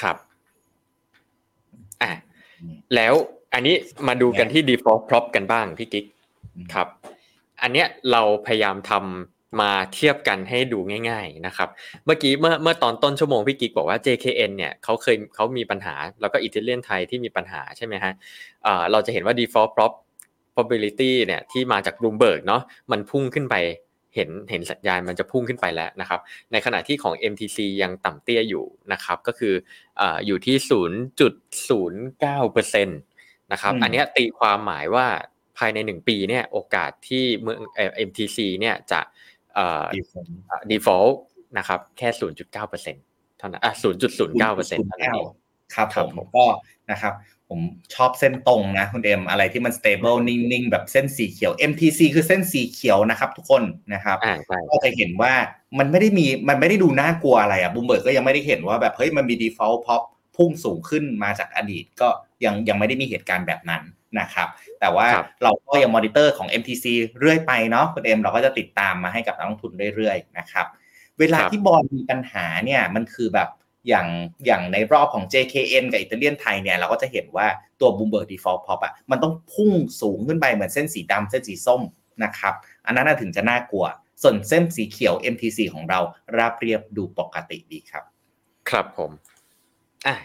[0.00, 0.16] ครับ
[2.02, 2.12] อะ
[2.94, 3.14] แล้ว
[3.54, 3.74] อันนี้
[4.08, 6.04] มาดูกันที่ default prop กันบ้างพี่กิ๊ก
[6.74, 6.88] ครับ
[7.62, 10.78] อันเนี้ยเราพยายามทำมาเทียบกันให้ดู
[11.10, 11.68] ง่าย ๆนะครับ
[12.06, 18.12] เมื่อกี้เมื่อเมื่อตอนต้นชั่วโมงพี่กิ๊กบอกว่า JKN เนี่ยเขาเคยเขามีปัญหา แล้วก็อิตาเลียนไทยที่มีปัญหาใช่ไหมฮะ
[18.92, 19.92] เราจะเห็นว่า default prop
[20.54, 23.54] probability เนี่ยที่มาจาก Bloomberg เนาะมันพุ่งขึ้นไป
[24.14, 26.20] เห็นเห็นสัญญาณมันจะพุ่งขึ้นไปแล้วนะครับ
[26.52, 29.54] ในขณะที่ของ MTC ยังต่ำเตี้ยอยู่นะครับ ก็คือ
[30.00, 30.56] ออยู่ที่
[32.74, 35.06] 0.09%นะครับอันนี้ตีความหมายว่า
[35.58, 39.00] ภายในหนึ่งปีเนี่ยโอกาสที่เมืองเอ็มทีซีเนี่ยจะ
[39.54, 39.84] เอ่อ
[40.70, 41.14] default
[41.58, 44.38] นะครับแค่ 0.9%เท่านั้นอะ0.09%
[44.88, 45.28] เท่านั้นเอง
[45.74, 46.44] ครับผมก็
[46.90, 47.12] นะครับ
[47.52, 53.62] ผมชอบเส้นตรงนะคุณเอ็มอะไรที่มัน stable นิ่งๆ แบบเส้นสีเขียว MTC คือเส้นสีเขียวนะครับ ทุกคน
[53.94, 54.18] นะครับ
[54.70, 55.32] ก็จะเห็นว่า
[55.78, 60.02] มันไม่ได้มีมันไม่ได้ดูน่ากลัวอะไรอะบูมเบิร์กก็ยังไม่ได้เห็นว่าแบบเฮ้ยมันมี default pop
[60.36, 62.08] พุ่งสูงขึ้นมาจากอดีตก็
[62.44, 63.82] ยังยังไม่ได้มีเหตุการณ์แบบนั้น
[64.20, 64.48] นะครับ
[64.80, 65.08] แต่ว่า
[65.42, 66.84] เราก็ยังมอนิเตอร์ของ MTC
[67.18, 70.66] เรื่อยไปเนาะคุณเอ็มเราก็จะติดตามมาให้กับนักลงทุนเรื่อยๆนะครับ
[71.18, 73.48] เวลาที่บอลมีปัญหาเนี่ยมันคือแบบ
[73.88, 74.06] อย่าง
[74.46, 77.46] อย่างในรอบของ JKN กับอิตาเลียนไทยเนี่ยเราก็จะเห็นว่า
[77.80, 81.82] ตัว Bloomberg Default Pop อะมันต้องพุ่งสูงขึ้นไปเหมือนเส้นสีดำเส้นสีส้ม
[82.24, 82.54] นะครับ
[82.86, 83.86] อันนั้นถึงจะน่ากลัว
[84.22, 86.00] ส่วนเส้นสีเขียว MTC ของเรา
[86.36, 88.04] ราบเรียบดูปกติดีครับ
[88.70, 89.10] ครับผม
[90.06, 90.16] อะ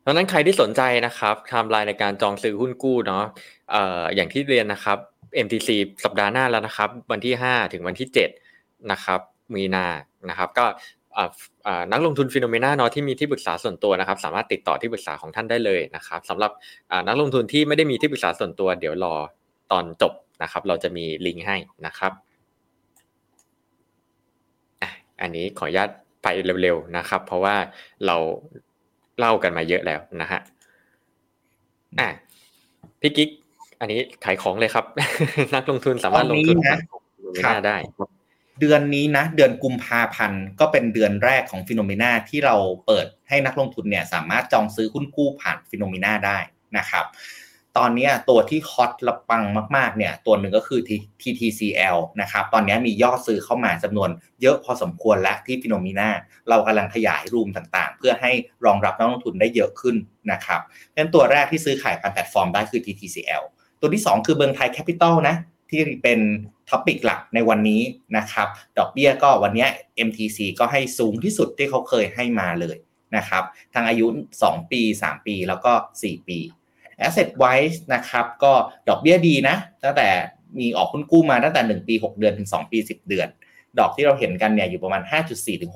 [0.00, 3.24] เพราะนั้นใครที่สนใจนะครับไทม์ไลน์ในการจองซื้อหุ้นกู้เนาะ
[3.70, 4.98] เอ่ออย่างที่เรียนนะครับ
[5.44, 5.68] MTC
[6.04, 8.08] สัปดาห์หน้าแล้วนะครับ วันที่ 5 ถึงวันที่
[8.48, 9.20] 7นะครับ
[9.54, 9.86] มีนา
[10.28, 10.66] นะครับ ก็
[11.92, 16.50] นักลงทุน Finnomena เนาะที่มีที่ปรึกษาส่วนตัวนะครับ สามารถติดต่อที่ปรึกษาของท่านได้เลยนะครับสำหรับ
[17.08, 19.14] นักลงทุนที่ไม่ได้มีที่ปรึกษาส่วนตัว เดี๋ยวรอ
[19.72, 20.12] ตอนจบ
[20.42, 21.56] นะครับ เราจะมีลิงก์ให้
[21.86, 22.12] นะครับ
[25.22, 25.88] อันนี้ขออนุญาต
[26.22, 26.26] ไป
[26.62, 27.56] เร็วๆนะครับ เพราะว่า
[28.06, 28.16] เรา
[29.18, 30.40] เล่ากันมาเยอะแล้วนะฮะ
[32.00, 32.08] อะ
[33.00, 33.28] พี่กิ๊ก
[33.80, 34.84] อันนี้ขายของเลยครับ
[35.54, 36.76] นักลงทุนสามารถลงทุนนะ
[37.66, 37.76] ได้
[38.60, 42.56] เดือนนี้นะเดือนกุมภาพันธ์ก็เป็นเดือนแรกของ Finnomena ที่เรา
[42.86, 46.38] เปิดให้นักลงทุนเนี่ยสามารถจองซื้อหุ้นกู้ผ่าน Finnomena ได้
[46.76, 47.06] นะครับ
[47.78, 49.44] ตอนนี้ตัวที่ฮอตระปัง
[49.76, 50.80] มากๆเนี่ยตัวหนึ่งก็คือ
[51.22, 54.10] TTCL นะครับตอนนี้มียอดซื้อเข้ามาจำนวน
[54.42, 56.08] เยอะพอสมควรและที่ Finnomena
[56.48, 58.32] เรากำลังขยาย room ต่างๆ เพื่อให้
[58.64, 59.96] รองรับนักลงทุนได้เยอะขึ้น
[60.32, 60.60] นะครับ
[60.96, 63.42] งั้นตัวแรกที่ซื้อขายผ่านแพลตฟอร์มได้คือ TTCL
[63.80, 65.36] ตัวที่ 2 คือเมืองไทยแคปปิตอลนะ
[65.70, 66.20] ที่เป็น
[66.70, 67.82] topic หลักในวันนี้
[68.16, 68.48] นะครับ
[68.78, 69.66] ดอกเบี้ยก็วันนี้
[70.08, 72.76] MTC ก็ให้สูงที่สุดที่เขาเคยให้มาเลย
[73.16, 73.44] นะครับ
[73.74, 74.06] ทางอายุ
[74.40, 76.38] 2 ปี 3 ปีแล้วก็ 4 ปี
[77.06, 78.52] Asset Wise นะครับก็
[78.88, 80.08] ดอกเบี้ยดีนะ ตั้งแต่
[80.58, 83.28] มีออกหุ้นกู้มาตั้งแต่ 1 ปี 6 เดือนถึง 2 ปี 10 เดือน
[83.78, 85.02] ดอกที่เราเห็นกันเนี่ยอยู่ประมาณ
[85.32, 85.72] 5.4ถึง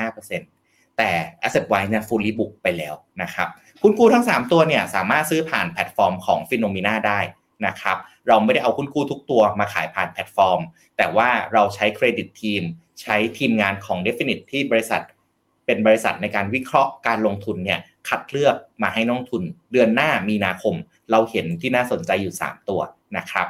[0.00, 1.10] 6.25%แต่
[1.46, 3.48] Asset Wise เนี่ย fully book ไปแล้วนะครับ
[3.82, 7.20] หุ้นกู้ทั้ง 3 ตัวเนี่ยสามารถซื้อผ่านแพลตฟอร์มของ p h e n o m e n a ได้
[7.66, 7.96] นะครับ
[8.28, 10.60] เราไม่ได้เอาหุ้นกู้ทุกตัวมาขายผ่านแพลตฟอร์ม
[10.96, 12.62] แต่ว่าเราใช้ credit team
[13.00, 15.02] ใช้ทีมงานของ Definit ที่บริษัท
[15.66, 19.42] เป็นบริษัทในการวิเคราะห์การลงทุนเนี่ยคัดเลือกมาให้นักลงทุน
[19.72, 20.74] เดือนหน้ามีนาคม
[21.10, 22.80] เราเห็นที่น่าสนใจอยู่ 3 ตัว
[23.16, 23.46] นะครับ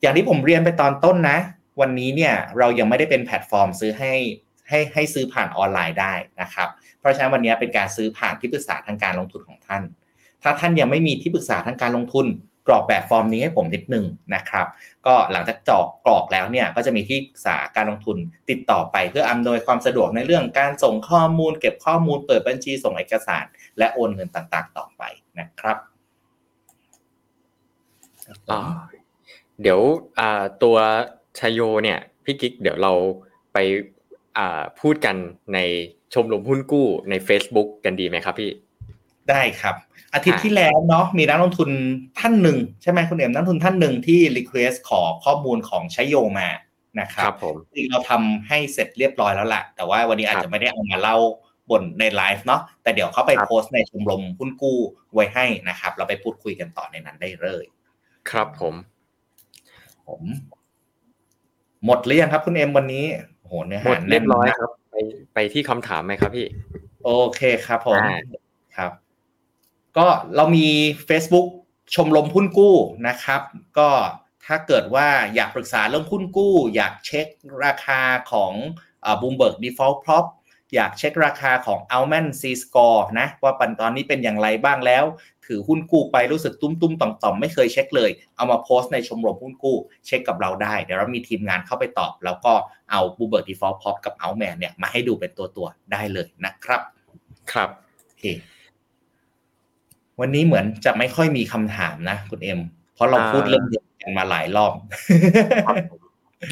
[0.00, 1.38] อย่างที่ผมเรียนไปตอนต้นนะ
[1.80, 4.14] วันนี้เนี่ยเรายังไม่ได้เป็นแพลตฟอร์มซื้อให้
[4.68, 9.82] ให้ให้ซื้อผ่านออนไลน์ได้นะครับ เพราะฉะนั้นวันนี้เป็นการซื้อผ่านที่ปรึกษาทางการลงทุนของท่าน
[10.42, 12.26] ถ้าท่านยังไม่มีที่ปรึกษาทางการลงทุน
[12.66, 14.04] กรอกแบบฟอร์มนี้ให้ผมนิดนึง
[14.34, 14.66] นะครับ
[15.06, 18.16] ก็หลังจากจอกกรอกแล้วเนี่ยก็จะมีที่ปรึกษาการลงทุน
[18.50, 23.44] ติดต่อไปเพื่ออำนวยความสะดวกในเรื่องการส่งข้อมูล เก็บข้อมูลเปิดบัญชีส่งเอกสาร
[23.78, 25.02] และโอนเงินต่างๆ ต่อไป
[25.38, 25.76] นะครับ
[29.62, 29.80] เดี๋ยว
[30.62, 30.76] ตัว
[31.38, 32.92] ชโยเนี่ยพี่กิ๊กเดี๋ยวเรา
[33.52, 33.58] ไป
[34.80, 35.16] พูดกัน
[35.54, 35.58] ใน
[36.14, 38.50] ชมรมหุ้นกู้ใน Facebook กันดีไหมครับพี่
[39.30, 39.76] ได้ครับ
[40.14, 41.70] อาทิตย์ที่แล้วเนาะมีนักลงทุน
[42.20, 46.48] ท่านหนึ่งใช่ไหมคุณเอ็มนักลงทุนท่านหนึ่งที่ request ขอข้อมูลของใช้โยมา
[47.00, 51.16] นะครับครับผมจริงเราทำให้เสร็จเรียบร้อยแล้วแหละแต่ว่าวันนี้อาจจะไม่ได้เอามาเล่า
[51.70, 54.78] บนในไลฟ์เนาะแต่เดี๋ยวเขาไปโพสต์ในชมรมหุ้นกู้
[55.14, 57.64] ไว้ให้นะครับ เราไปพูดคุยกันต่อในนั้นได้เลย
[58.30, 58.74] ครับผม
[60.06, 60.22] ผม
[61.84, 63.04] หมดหรือยังครับคุณเอ็มวันนี้
[63.46, 64.96] โหเนื้อหาเรียบร้อยครับ ไป
[65.34, 66.46] ไปที่คำถามไหมครับพี่
[67.04, 68.00] โอเคครับผม
[68.76, 68.92] ครับ
[69.98, 70.66] ก็เรามี
[71.08, 71.48] Facebook
[71.94, 72.76] ชมรมหุ้นกู้
[73.08, 73.40] นะครับ
[73.78, 73.88] ก็
[74.46, 77.26] ถ้าเกิดว่าอยากปรึกษาเรื่องหุ้นกู้ อยากเช็ค
[77.64, 78.00] ราคา
[78.32, 78.52] ของ
[79.20, 80.26] Bloomberg default prob
[80.74, 85.04] อยากเช็คราคาของ a l m a n C Score นะว่ามันตอนนี้เป็นอย่างไรบ้างแล้ว
[85.46, 89.76] ถือหุ้นกู้ไปรู้สึกตุ้มตุ้มต่อมต่อมไม่เคยเช็คเลย เอามาโพสต์ในชมรมหุ้นกู้
[90.06, 92.52] เช็คกับเราได้ เดี๋ยวเรามีทีมงานเข้าไปตอบ แล้วก็
[92.90, 96.80] เอา Bloomberg default prob กับ Altman เนี่ยมาให้ดูเป็นตัวตัวได้เลยนะครับ
[97.52, 97.68] ครับ
[98.06, 98.24] โอเค
[100.20, 102.60] วันนี้เหมือนจะไม่ค่อยมีคำถามนะคุณเอ็ม
[102.94, 104.72] เพราะเราพูดเรื่องเดียวกันมาหลายรอบ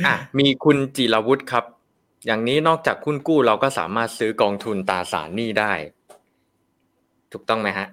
[0.07, 1.65] อะมีคุณจิรวุฒิครับ
[2.27, 5.73] อย่างนี้นอกจากหุ้นกู้เราก็สามารถซื้อกองทุนตราสารหนี้ได้
[7.33, 7.87] ถูกต้องไหมฮะ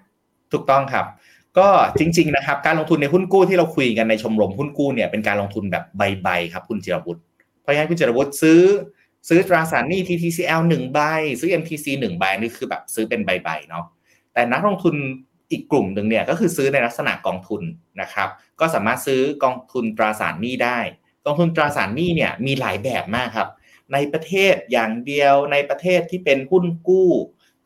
[0.52, 1.06] ถูกต้องครับ
[1.58, 1.68] ก็
[2.00, 7.22] จริง ๆ นะครับ การลงทุนในหุ้นกู้ที่เราคุยกันในชมรมหุ้นกู้เนี่ยเป็นการลงทุนแบบใบๆครับคุณจิรวุฒิ
[7.62, 8.62] เพราะฉะนั้นคุณจิรวุฒิซื้อ
[9.30, 11.00] ซื้อตราสารหนี้ TTCL หนึ่งใบ
[11.40, 13.86] ซื้อ MTC หนึ่งใบนี่คือแบบซื้อเป็นใบๆเนาะ
[14.34, 14.96] แต่นักลงทุน
[15.52, 17.62] อีกกลุ่มหนึ่งเนี่ยก็คือซื้อในลักษณะกองทุน
[18.02, 18.30] นะครับ
[18.60, 20.80] ก็สามารถซื้อกองทุนตราสารหนี้ได้
[21.26, 23.50] กองทุนตราสารหนี้เนี่ยมีหลายแบบมากครับ
[23.94, 27.10] ในประเทศอย่างเดียวในประเทศที่เป็นหุ้นกู้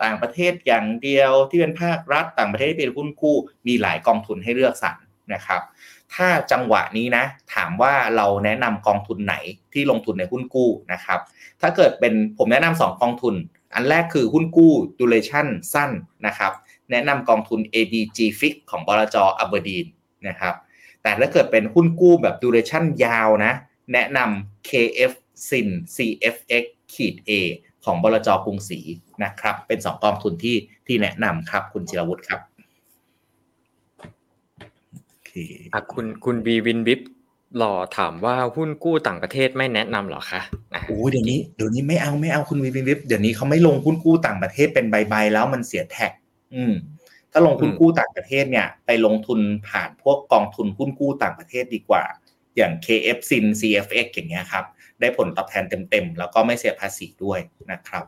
[0.03, 3.35] ต่างประเทศอย่างเดียวที่เป็นภาครัฐ ต่างประเทศที่เป็นหุ้นกู้
[3.67, 4.97] มีหลายกองทุนให้เลือกสรร
[5.33, 5.61] นะครับ
[6.13, 9.35] ถ้าจังหวะนี้นะถามว่าเราแนะนำกองทุนไหน
[9.73, 11.19] ที่ลงทุนในหุ้นกู้นะครับ
[11.61, 13.35] ถ้าเกิดเป็นผมแนะนำสองกองทุน
[13.73, 15.91] อันแรกคือหุ้นกู้ duration สั้น
[16.27, 16.51] นะครับ
[16.91, 19.85] แนะนำกองทุน ADG Fix ของบลจอับเบอร์ดีน
[20.27, 20.55] นะครับ
[21.01, 23.53] แต่ถ้าเกิดเป็นหุ้นกู้แบบ duration ยาวนะ
[23.93, 25.13] แนะนำ KF
[25.47, 26.63] SIN CFX
[26.93, 27.31] ขีด A
[27.85, 28.79] ของบลจกรุงศรี
[29.23, 30.55] นะครับ เป็นสองกองทุนที่
[30.87, 32.41] ที่แนะนำครับ คุณจิรวุฒิครับ
[35.09, 35.31] โอเค
[35.73, 37.01] อะคุณคุณบีวินบิฟ
[37.57, 40.41] หล่อถามว่าหุ้นกู้ต่างประเทศไม่แนะนำหรอคะ
[40.73, 46.11] อะโอ้ยเดี๋ยวนี้เดี๋ยวนี้ไม่เอาไม่เอาคุณวินวิฟเดี๋ยวนี้เขาไม่ลงหุ้นกู้ต่างประเทศเป็นใบๆแล้วมันเสียแท็ก
[46.55, 46.73] อืม
[47.31, 49.39] ถ้าลงหุ้นกู้ต่างประเทศเนี่ย ไปลงทุน
[49.69, 52.03] ผ่านพวกกองทุนหุ้นกู้ต่างประเทศดีกว่า
[52.57, 54.65] อย่าง KF SIN CFX อย่างเงี้ยครับ
[54.99, 57.39] ได้ผลตอบแทนเต็มๆ แล้วก็ไม่เสียภาษีด้วย
[57.71, 58.05] นะครับ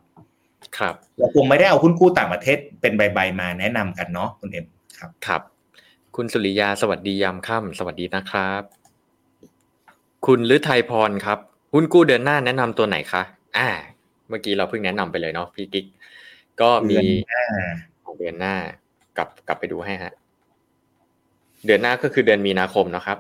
[0.78, 4.66] ครับเราคงไม่ได้เอาหุ้นกู้ต่างประเทศเป็นใบๆมาแนะนำกันเนาะคุณเอ็ม
[5.00, 5.42] ครับ ครับ
[6.16, 8.62] คุณสุริยาสวัสดียามค่ำสวัสดีนะครับ
[10.26, 11.40] คุณฤทัยพรครับ
[11.74, 13.24] หุ้นกู้เดือนหน้าแนะนำตัวไหนคะ
[13.58, 13.68] อ่า
[14.30, 15.86] เมื่อกี้เราเพิ่งแนะนำไปเลยเนาะพี่กิ๊ก
[16.62, 16.98] ก็มี
[18.18, 18.78] เดือนหน้าเดือนหน้า
[19.18, 20.14] กลับกลับไปดูให้ฮะ
[21.66, 23.18] เดือนหน้าก็คือเดือนมีนาคมเนาะครับ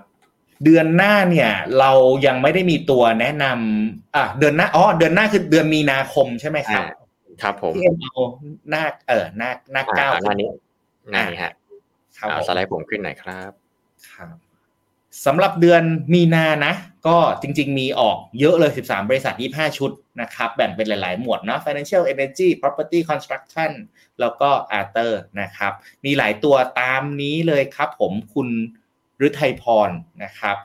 [0.64, 1.92] เดือนหน้าเนี่ย เรา
[2.26, 6.96] ยังไม่ได้มีตัวแนะนำอะเดือนหน้าอ๋อเดือนหน้าคือเดือนมีนาคมใช่ไหมครับอ่า
[7.42, 8.14] ครับผมที่เอ็มเอา
[8.70, 10.48] หน้าเออหน้าหน้าเก้าอ่าหน้านี้
[11.12, 11.54] หน้านี้ฮะ
[12.18, 13.52] ครับอ่าผมสไลด์ผมขึ้นหน่อยครับ
[14.12, 14.36] ครับ
[15.26, 15.84] สำหรับเดือน
[16.14, 16.74] มีนานะ
[17.08, 19.92] ก็จริง ๆ มีออกเยอะเลย 13 บริษัท 25 ชุด
[20.22, 23.72] นะครับ แบ่งเป็นหลาย ๆ หมวดนะ financial energy property construction
[24.22, 24.50] แล้วก็
[24.80, 25.74] other นะครับ
[26.06, 28.50] มีหลายตัวตามนี้เลยครับผมคุณ
[29.28, 29.90] ฤทัยพร
[30.24, 30.56] นะครับ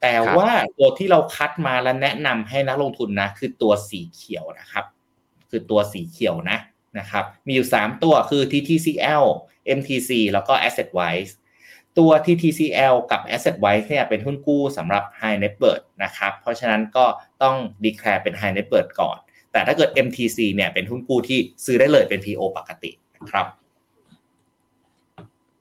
[0.00, 4.84] แต่ครับว่าตัวที่เราคัดมาและแนะนำให้นักลงทุนนะ คือตัวสีเขียวนะครับ
[5.50, 6.58] คือตัวสีเขียวนะ
[6.98, 9.24] นะครับ มีอยู่ 3 ตัวคือ TTCL
[9.78, 11.32] MTC แล้วก็ Asset Wise
[11.98, 17.06] ตัว TTCL กับ Asset Wise เนี่ยเป็นหุ้นกู้สำหรับ High Net Worth นะครับ เพราะฉะนั้นก็
[17.42, 19.18] ต้อง declare เป็น High Net Worth ก่อน
[19.52, 23.46] แต่ถ้าเกิด MTC เนี่ยเป็นหุ้นกู้ที่ซื้อได้เลยเป็น PO ปกตินะครับ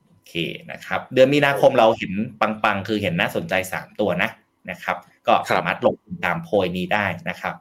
[0.08, 0.34] โอเค
[0.72, 4.30] นะครับ เดือนมีนาคมเราเห็นปังๆ คือเห็นน่าสนใจ 3 ตัวนะ
[4.72, 7.56] นะครับ ก็สามารถลงทุนตามโพยนี้ได้นะครับ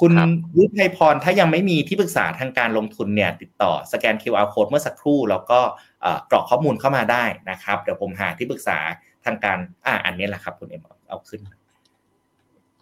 [0.00, 5.60] คุณครับวิทัยพรถ้ายังไม่มีที่ปรึกษาทางการลงทุนเนี่ย ติดต่อสแกน QR code เมื่อสักครู่แล้วก็
[6.02, 8.78] เอ่อกรอกข้อมูลเข้ามาได้นะครับ เดี๋ยวผมหาที่ปรึกษา
[9.24, 11.40] ทางการอ่าอันนี้แหละครับ คุณเอ็มเอาเอาขึ้น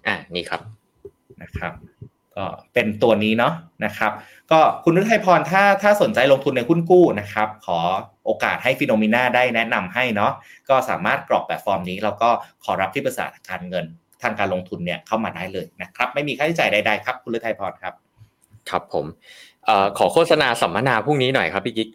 [0.07, 0.61] อ่านี่ครับ
[1.43, 1.73] นะครับ
[2.37, 3.53] ก็เป็นตัวนี้เนาะ
[3.85, 4.13] นะครับ
[4.51, 7.79] ก็คุณฤทัยพรถ้าถ้าสนใจลงทุนในหุ้นกู้นะครับ ขอ
[8.27, 10.33] โอกาสให้ฟิโนมิน่าได้แนะนำให้เนาะ
[10.69, 12.29] ก็สามารถกรอกแบบฟอร์มนี้ แล้วก็
[12.65, 13.85] ขอรับที่ปรึกษาทางการเงิน
[14.23, 17.95] ทางการลงทุนเนี่ยเข้ามาได้เลยนะครับ ไม่มีค่าใช้จ่ายใดๆครับคุณฤทัยพรครับ
[18.71, 19.07] ครับผม
[19.65, 21.89] เอ่อขอโฆษณาสัมมนาพรุ่งนี้หน่อยครับพี่กิ๊ก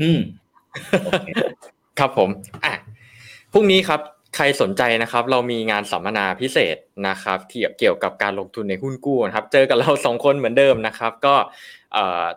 [0.00, 0.20] อืม
[1.04, 1.28] โอเค
[1.98, 2.28] ครับผม
[2.64, 2.74] อะ
[3.52, 4.00] พรุ่งนี้ครับ
[4.34, 6.76] ใครสนใจนะครับ เรามีงานสัมมนาพิเศษ
[7.08, 11.34] นะครับที่เกี่ยวกับการลงทุนในหุ้นกู้นะครับ เจอกับเราสองคนเหมือนเดิมนะครับ ก็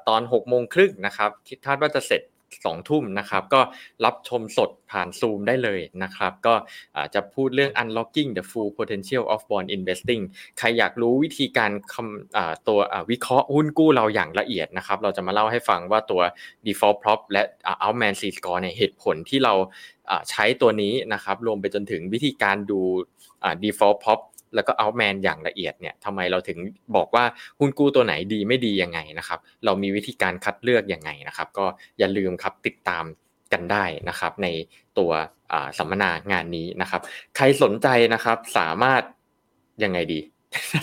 [0.07, 2.21] ตอนหกโมงครึ่งนะครับคิดคาดว่าจะเสร็จ
[2.65, 3.61] สองทุ่มนะครับ ก็
[4.05, 6.55] รับชมสดผ่านซูมได้เลยนะครับ ก็
[7.13, 10.23] จะพูดเรื่อง unlocking the full potential of bond investing
[10.57, 12.79] ใครอยากรู้วิธีการคำตัว
[13.11, 16.21] วิเคราะห์หุ้นกู้เราอย่างละเอียดนะครับ เราจะมาเล่าให้ฟังว่าตัว
[16.65, 17.43] default prop และ
[17.83, 19.53] outman C score เนี่ยเหตุผลที่เรา
[20.29, 22.81] ใช้ตัวนี้นะครับ รวมไปจนถึงวิธีการดู
[23.63, 24.19] default prop
[24.55, 26.57] แล้วก็ outman อย่างละเอียดเนี่ยทำไมเราถึง
[26.95, 27.25] บอกว่า
[27.59, 31.65] หุ้นกู้ตัวไหนดีไม่ดียังไงนะครับ เรามีวิธีการคัดเลือกยังไงนะครับ ก็
[31.99, 33.05] อย่าลืมครับติดตาม
[33.53, 34.47] กันได้นะครับ ใน
[34.97, 35.11] ตัว
[35.77, 37.01] สัมมนางานนี้นะครับ
[37.35, 39.01] ใครสนใจนะครับสามารถ
[39.83, 40.19] ยังไงดี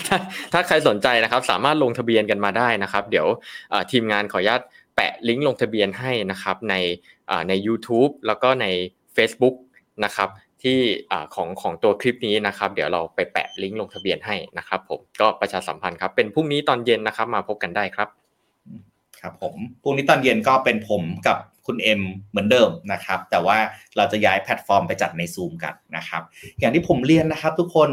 [0.07, 0.17] ถ้า
[0.53, 3.27] ถ้าใครสนใจนะครับ สามารถลงทะเบียนกันมาได้นะครับ เดี๋ยว
[3.91, 4.61] ทีมงานขออนุญาต
[4.95, 6.75] แปะลิงก์ลงทะเบียนให้นะครับใน
[7.49, 8.67] ใน YouTube แล้วก็ใน
[9.15, 9.55] Facebook
[10.05, 10.29] นะครับ
[10.65, 10.79] ที่
[11.35, 18.09] ของของตัวคลิปนี้นะครับ เดี๋ยวเราไปแปะลิงก์ลงทะเบียนให้นะครับ ผมก็ประชาสัมพันธ์ครับ เป็นพรุ่งนี้ตอนเย็นนะครับ มาพบกันได้ครับ
[19.21, 23.57] ครับ ผมพรุ่งนี้ตอนเย็นก็เป็นผมกับคุณเอ็มเหมือนเดิมนะครับ แต่ว่า
[23.97, 26.23] เราจะย้ายแพลตฟอร์มไปจัดในซูมกันนะครับ
[26.59, 27.89] อย่างที่ผมเรียนนะครับ ทุกคน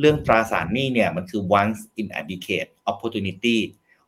[0.00, 3.58] เรื่องตราสารหนี้เนี่ยมันคือ once in a decade opportunity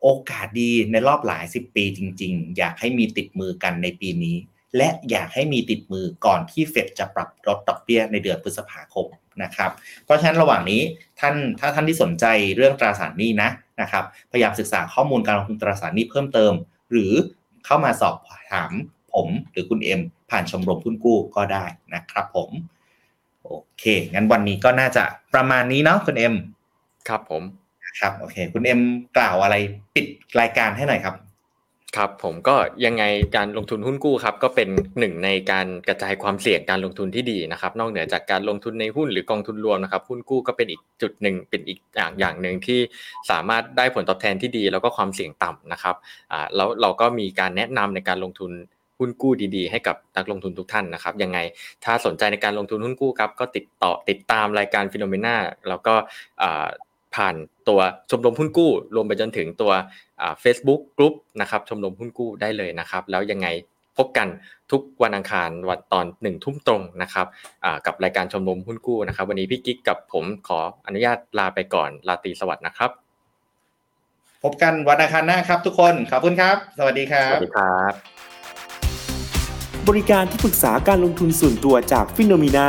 [0.03, 4.37] โอกาสดีในรอบหลายสิบปีจริง ๆ อยากให้มีติดมือกันในปีนี้
[4.77, 9.07] และอยากให้มีติดมือก่อนที่เฟดจะปรับลดดอกเบี้ยในเดือนพฤษภาคม
[9.43, 9.71] นะครับ
[10.05, 10.81] เพราะฉะนั้นระหว่างนี้
[11.21, 12.25] ท่านถ้าท่านที่สนใจ
[12.57, 13.51] เรื่องตราสารหนี้นะ
[13.81, 16.53] นะครับพยายามศึกษาข้อมูลการลงทุนตราสารหนี้เพิ่มเติม
[16.91, 17.13] หรือ
[17.67, 18.15] เข้ามาสอบ
[18.53, 18.73] ถาม
[19.13, 20.01] ผมหรือคุณเอ็ม
[20.31, 21.65] ผ่านชมรมหุ้นกู้ก็ได้
[21.95, 22.51] นะครับผม
[23.43, 25.05] โอเค งั้นวันนี้ก็น่าจะ
[25.35, 26.35] ประมาณนี้เนาะคุณเอ็ม
[27.09, 27.43] ครับผม
[28.01, 28.81] ครับโอเค คุณเอ็ม
[29.17, 29.57] กล่าวอะไร
[29.95, 30.07] ปิด
[30.41, 31.15] รายการให้หน่อยครับ
[31.97, 33.05] ครับผมก็ยังไง
[33.37, 34.69] การลงทุนหุ้นกู้ครับก็เป็น
[34.99, 42.81] หนึ่งในการกระจายความเสี่ยงการลงทุนที่ดีนะครับ นอกเหนือจากการลงทุนในหุ้นหรือกองทุนรวมนะครับ หุ้นกู้ก็เป็นอีกจุดหนึ่งเป็นอีกอย่างอย่างหนึ่งที่
[43.31, 45.97] สามารถได้ผลตอบแทนที่ดี แล้วก็ความเสี่ยงต่ำนะครับ
[46.33, 48.51] อ่าแล้วเราก็มีการแนะนำในการลงทุน
[48.99, 51.39] หุ้นกู้ดีๆ ให้กับนักลงทุนทุกท่านนะครับยังไง
[51.85, 55.37] ถ้าสนใจในการลงทุนหุ้นกู้ครับก็ติดต่อติดตามรายการฟิโนเมนา
[55.69, 55.95] แล้วก็
[57.15, 57.35] ผ่าน
[57.69, 57.81] ตัว
[58.11, 59.73] ชมรมหุ้นกู้ รวมไปจนถึงตัว
[60.41, 63.49] เฟซบุ๊กกลุ่มนะครับชมรมหุ้นกู้ได้เลยนะครับ แล้วยังไง
[63.99, 64.29] พบกัน
[64.71, 67.27] ทุกวันอังคารวันตอนหนึ่งทุ่มตรงนะครับ
[67.87, 72.91] กับรายการชมรมหุ้นกู้นะครับ วันนี้พี่กิ๊กกับผมขออนุญาตลาไปก่อนลาตีสวัสดีนะครับ
[74.43, 77.93] พบกันวันอังคารหน้าครับทุกคนขอบคุณครับ สวัสดีครับสวัสดีครับ
[79.89, 82.69] บริการที่ปรึกษาการลงทุนส่วนตัวจากฟิโนมีนา